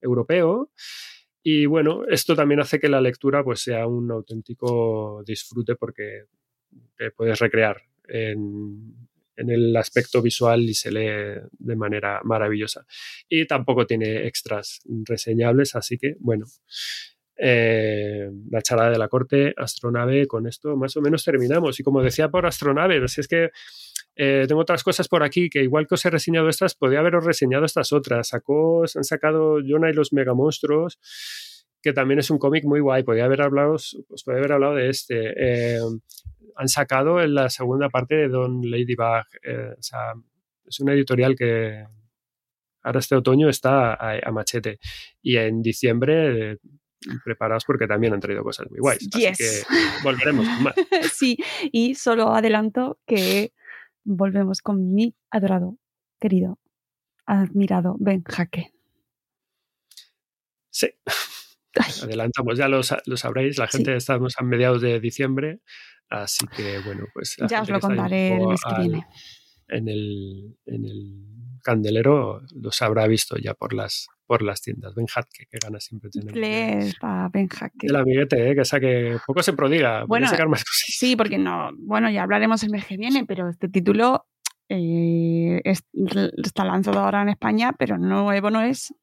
[0.00, 0.70] europeo.
[1.42, 6.24] Y bueno, esto también hace que la lectura pues, sea un auténtico disfrute porque
[6.96, 8.94] te puedes recrear en,
[9.38, 12.84] en el aspecto visual y se lee de manera maravillosa.
[13.28, 16.46] Y tampoco tiene extras reseñables, así que bueno,
[17.40, 21.78] eh, la charada de la corte, astronave, con esto más o menos terminamos.
[21.78, 23.50] Y como decía por astronave, si es que
[24.16, 27.24] eh, tengo otras cosas por aquí que igual que os he reseñado estas, podría haberos
[27.24, 28.28] reseñado estas otras.
[28.28, 30.98] Sacó, han sacado Jonah y los megamonstruos,
[31.80, 33.04] que también es un cómic muy guay.
[33.04, 35.34] Podría haber hablado, os podría haber hablado de este.
[35.36, 35.80] Eh,
[36.58, 39.24] han sacado en la segunda parte de Don Ladybug.
[39.44, 40.12] Eh, o sea,
[40.66, 41.86] es una editorial que
[42.82, 44.80] ahora este otoño está a, a machete.
[45.22, 46.58] Y en diciembre, eh,
[47.24, 49.08] preparaos porque también han traído cosas muy guays.
[49.10, 49.30] Yes.
[49.30, 50.74] Así que volveremos con más.
[51.14, 51.38] sí,
[51.70, 53.52] y solo adelanto que
[54.02, 55.78] volvemos con mi adorado,
[56.18, 56.58] querido,
[57.24, 58.72] admirado Ben Jaque.
[60.70, 60.88] Sí.
[61.78, 63.78] Ay, Adelantamos, ya lo, lo sabréis, la Sí.
[63.78, 65.60] gente estamos a mediados de diciembre,
[66.08, 69.06] así que bueno, pues ya os lo contaré el mes que al- viene.
[69.70, 71.24] En el, en el
[71.62, 74.94] candelero los habrá visto ya por las, por las tiendas.
[74.94, 76.32] Ben Hatke, que gana siempre tener.
[76.32, 76.90] Ben.
[77.82, 78.54] El amiguete, ¿eh?
[78.54, 80.04] que saque poco se prodiga.
[80.04, 80.86] Bueno, Bueno, sacar más cosas.
[80.96, 84.24] Sí, porque no, bueno, ya hablaremos el mes que viene, pero este título
[84.70, 85.84] eh, es-
[86.42, 88.94] está lanzado ahora en España, pero nuevo no es.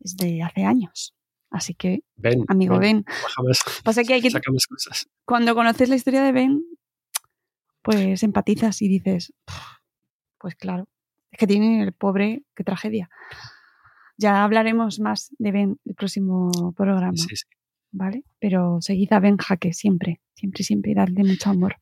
[0.00, 1.14] Es de hace años.
[1.50, 3.04] Así que, Ben, amigo Ben,
[3.84, 5.08] pasa que hay que, saca más cosas.
[5.24, 6.64] cuando conoces la historia de Ben,
[7.82, 9.32] pues empatizas y dices,
[10.38, 10.88] pues claro,
[11.32, 13.10] es que tiene el pobre, qué tragedia.
[14.16, 17.46] Ya hablaremos más de Ben el próximo programa, Sí, sí.
[17.90, 18.24] ¿vale?
[18.38, 21.76] Pero seguid a Ben Jaque siempre, siempre, siempre, y dadle mucho amor.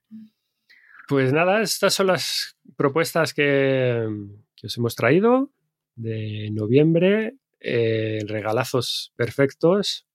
[1.09, 4.07] Pues nada, estas son las propuestas que,
[4.55, 5.51] que os hemos traído
[5.97, 10.06] de noviembre, eh, regalazos perfectos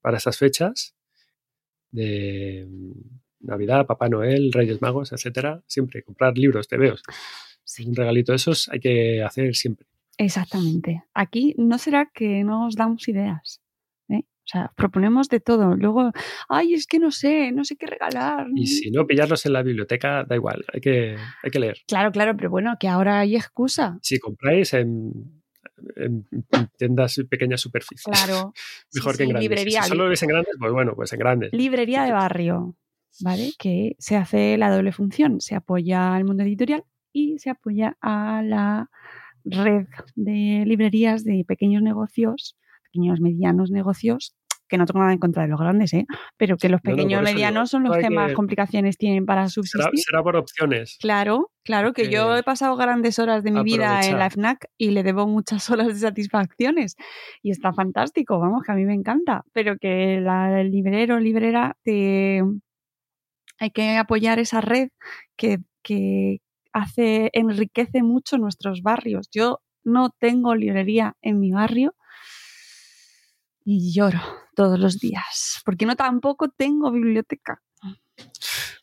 [0.00, 0.94] para esas fechas
[1.90, 2.66] de
[3.40, 5.62] Navidad, Papá Noel, Reyes Magos, etcétera.
[5.66, 6.96] Siempre comprar libros, te veo.
[7.86, 9.86] Un regalito de esos hay que hacer siempre.
[10.18, 11.04] Exactamente.
[11.14, 13.62] Aquí no será que no os damos ideas.
[14.08, 14.24] ¿eh?
[14.24, 15.76] O sea, proponemos de todo.
[15.76, 16.12] Luego,
[16.48, 18.46] ay, es que no sé, no sé qué regalar.
[18.54, 21.78] Y si no, pillarlos en la biblioteca, da igual, hay que, hay que leer.
[21.86, 23.98] Claro, claro, pero bueno, que ahora hay excusa.
[24.02, 25.39] Si compráis en,
[25.96, 26.26] en
[26.76, 28.52] tiendas pequeñas superficies, Claro.
[28.94, 29.50] mejor Sí, que en sí, grandes.
[29.50, 31.52] librería, si solo lo ves en grandes, pues bueno, pues en grandes.
[31.52, 32.76] Librería de barrio,
[33.20, 33.52] ¿vale?
[33.58, 35.40] Que se hace la doble función.
[35.40, 38.88] Se apoya al mundo editorial y se apoya a la
[39.44, 39.86] red
[40.16, 44.36] de librerías de pequeños negocios, pequeños medianos negocios,
[44.70, 46.06] que no tengo nada en contra de los grandes, ¿eh?
[46.36, 49.48] Pero que los No, no, pequeños eso medianos son los que más complicaciones tienen para
[49.48, 49.82] subsistir.
[49.82, 50.96] Será, será por opciones.
[51.00, 54.30] Claro, claro, que yo he pasado grandes horas de mi vida en la.
[54.30, 56.96] FNAC y le debo muchas horas de satisfacciones.
[57.42, 59.44] Y está fantástico, vamos, que a mí me encanta.
[59.52, 62.42] Pero que la, el librero, librera, te,
[63.58, 64.90] hay que apoyar esa red
[65.36, 66.38] que, que
[66.72, 69.28] hace, enriquece mucho nuestros barrios.
[69.32, 71.96] Yo no tengo librería en mi barrio
[73.64, 74.20] y lloro
[74.54, 77.62] todos los días, porque no tampoco tengo biblioteca.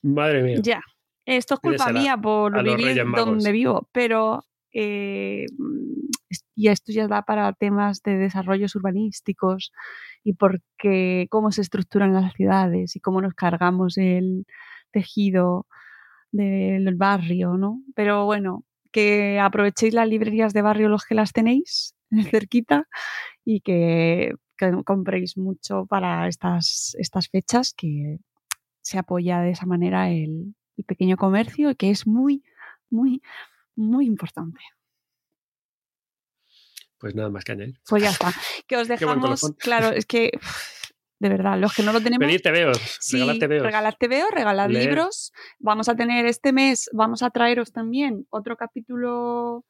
[0.01, 0.59] Madre mía.
[0.61, 0.81] Ya,
[1.25, 5.45] esto es culpa mía por vivir donde vivo, pero eh,
[6.55, 9.71] y esto ya da para temas de desarrollos urbanísticos
[10.23, 14.45] y porque cómo se estructuran las ciudades y cómo nos cargamos el
[14.91, 15.67] tejido
[16.31, 17.81] del barrio, ¿no?
[17.95, 21.95] Pero bueno, que aprovechéis las librerías de barrio los que las tenéis
[22.31, 22.87] cerquita
[23.45, 28.17] y que, que compréis mucho para estas, estas fechas que
[28.81, 32.43] se apoya de esa manera el, el pequeño comercio, que es muy,
[32.89, 33.21] muy,
[33.75, 34.59] muy importante.
[36.97, 37.79] Pues nada más que añadir.
[37.87, 38.33] Pues ya está.
[38.67, 40.31] Que os dejamos, claro, es que
[41.19, 42.25] de verdad, los que no lo tenemos.
[42.25, 43.63] Pedir tebeos, Sí, regalad tebeos.
[43.63, 44.85] regalad tebeos, regalad Leer.
[44.85, 45.31] libros.
[45.59, 49.65] Vamos a tener este mes, vamos a traeros también otro capítulo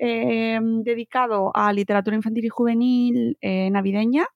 [0.00, 4.26] eh, dedicado a literatura infantil y juvenil eh, navideña.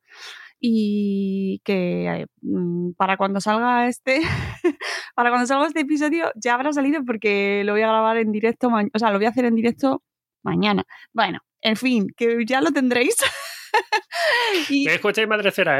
[0.60, 4.20] Y que eh, mm, para cuando salga este,
[5.14, 8.68] para cuando salga este episodio ya habrá salido porque lo voy a grabar en directo,
[8.68, 10.02] o sea, lo voy a hacer en directo
[10.42, 10.84] mañana.
[11.12, 13.16] Bueno, en fin, que ya lo tendréis.
[14.70, 14.88] y,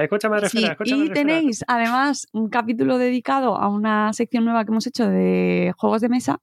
[0.03, 1.15] Escucha Madrecera, Sí, escucha y Madrecera.
[1.15, 6.09] tenéis además un capítulo dedicado a una sección nueva que hemos hecho de juegos de
[6.09, 6.39] mesa,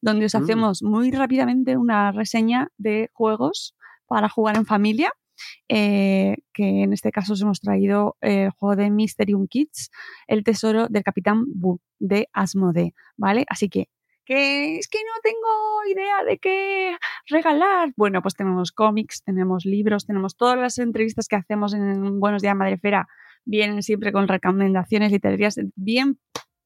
[0.00, 0.42] donde os Mm.
[0.42, 3.74] hacemos muy rápidamente una reseña de juegos
[4.06, 5.10] para jugar en familia.
[5.68, 9.90] eh, que en este caso os hemos traído eh, el juego de Mysterium Kids,
[10.28, 13.44] El tesoro del Capitán Bu de Asmodee, ¿vale?
[13.48, 13.88] Así que,
[14.24, 16.96] que es que no tengo idea de qué
[17.28, 17.92] regalar.
[17.96, 22.56] Bueno, pues tenemos cómics, tenemos libros, tenemos todas las entrevistas que hacemos en Buenos Días
[22.56, 23.08] Madrefera
[23.44, 26.18] vienen siempre con recomendaciones literarias, bien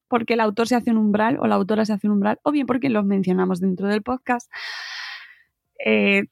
[0.07, 2.51] porque el autor se hace un umbral o la autora se hace un umbral, o
[2.51, 4.49] bien porque los mencionamos dentro del podcast.
[5.83, 6.23] Eh,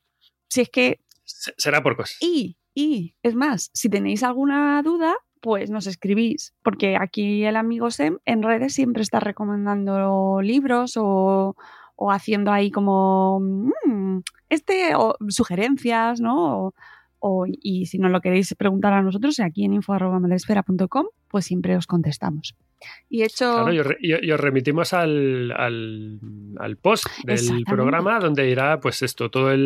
[0.48, 2.18] si es que, Se- Será por cosas.
[2.22, 5.16] y, y, es más, si tenéis alguna duda,
[5.46, 11.56] pues nos escribís, porque aquí el amigo Sem en redes siempre está recomendando libros o,
[11.96, 13.40] o haciendo ahí como
[13.86, 16.36] mm, este o sugerencias, ¿no?
[16.70, 16.74] O-
[17.20, 21.88] o- y si nos lo queréis preguntar a nosotros, aquí en info.madresfera.com, pues siempre os
[21.88, 22.56] contestamos.
[23.10, 26.20] Y hecho, Claro, y os, re- y- y os remitimos al, al,
[26.60, 29.58] al post del programa donde irá pues esto, todos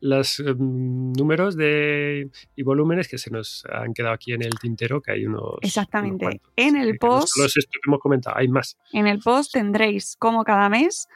[0.00, 5.12] los números de, y volúmenes que se nos han quedado aquí en el tintero, que
[5.12, 5.54] hay unos...
[5.62, 6.52] exactamente, unos cuantos.
[6.56, 8.76] en el no post esto que hemos comentado, hay más.
[8.92, 11.06] En el post tendréis, como cada mes,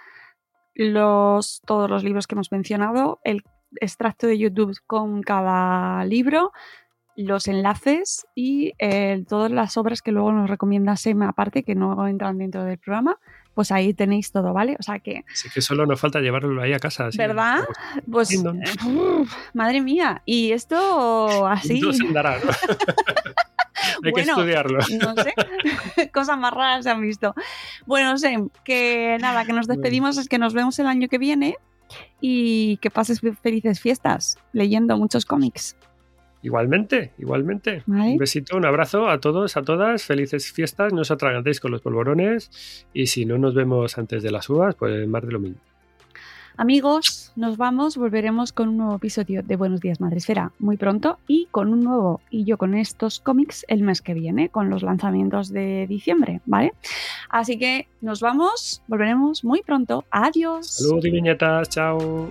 [0.74, 3.42] los, todos los libros que hemos mencionado, el
[3.80, 6.52] extracto de YouTube con cada libro,
[7.16, 12.06] los enlaces y eh, todas las obras que luego nos recomienda Sema, aparte que no
[12.08, 13.18] entran dentro del programa,
[13.54, 14.76] pues ahí tenéis todo, ¿vale?
[14.80, 17.08] O sea que, Así que solo nos falta llevarlo ahí a casa.
[17.08, 17.60] así, ¿Verdad?
[18.10, 18.30] pues,
[18.86, 22.50] uf, madre mía, y esto así, No se andará, ¿no?
[24.04, 24.78] Hay que Bueno, estudiarlo.
[24.78, 25.34] no sé,
[26.12, 27.34] cosas más raras se han visto.
[27.84, 31.56] Bueno, sé que nada, que nos despedimos, es que nos vemos el año que viene
[32.20, 35.76] y que pases felices fiestas leyendo muchos cómics.
[36.42, 37.84] Igualmente, igualmente.
[37.86, 38.12] ¿Vale?
[38.12, 40.02] Un besito, un abrazo a todos, a todas.
[40.02, 40.92] Felices fiestas.
[40.92, 42.86] No os atragantéis con los polvorones.
[42.92, 45.60] Y si no nos vemos antes de las uvas, pues más de lo mismo.
[46.56, 51.46] Amigos, nos vamos, volveremos con un nuevo episodio de Buenos Días Madresfera muy pronto y
[51.50, 55.50] con un nuevo y yo con estos cómics el mes que viene, con los lanzamientos
[55.50, 56.74] de diciembre, ¿vale?
[57.30, 60.04] Así que nos vamos, volveremos muy pronto.
[60.10, 60.66] Adiós.
[60.66, 62.30] Salud y viñetas, chao.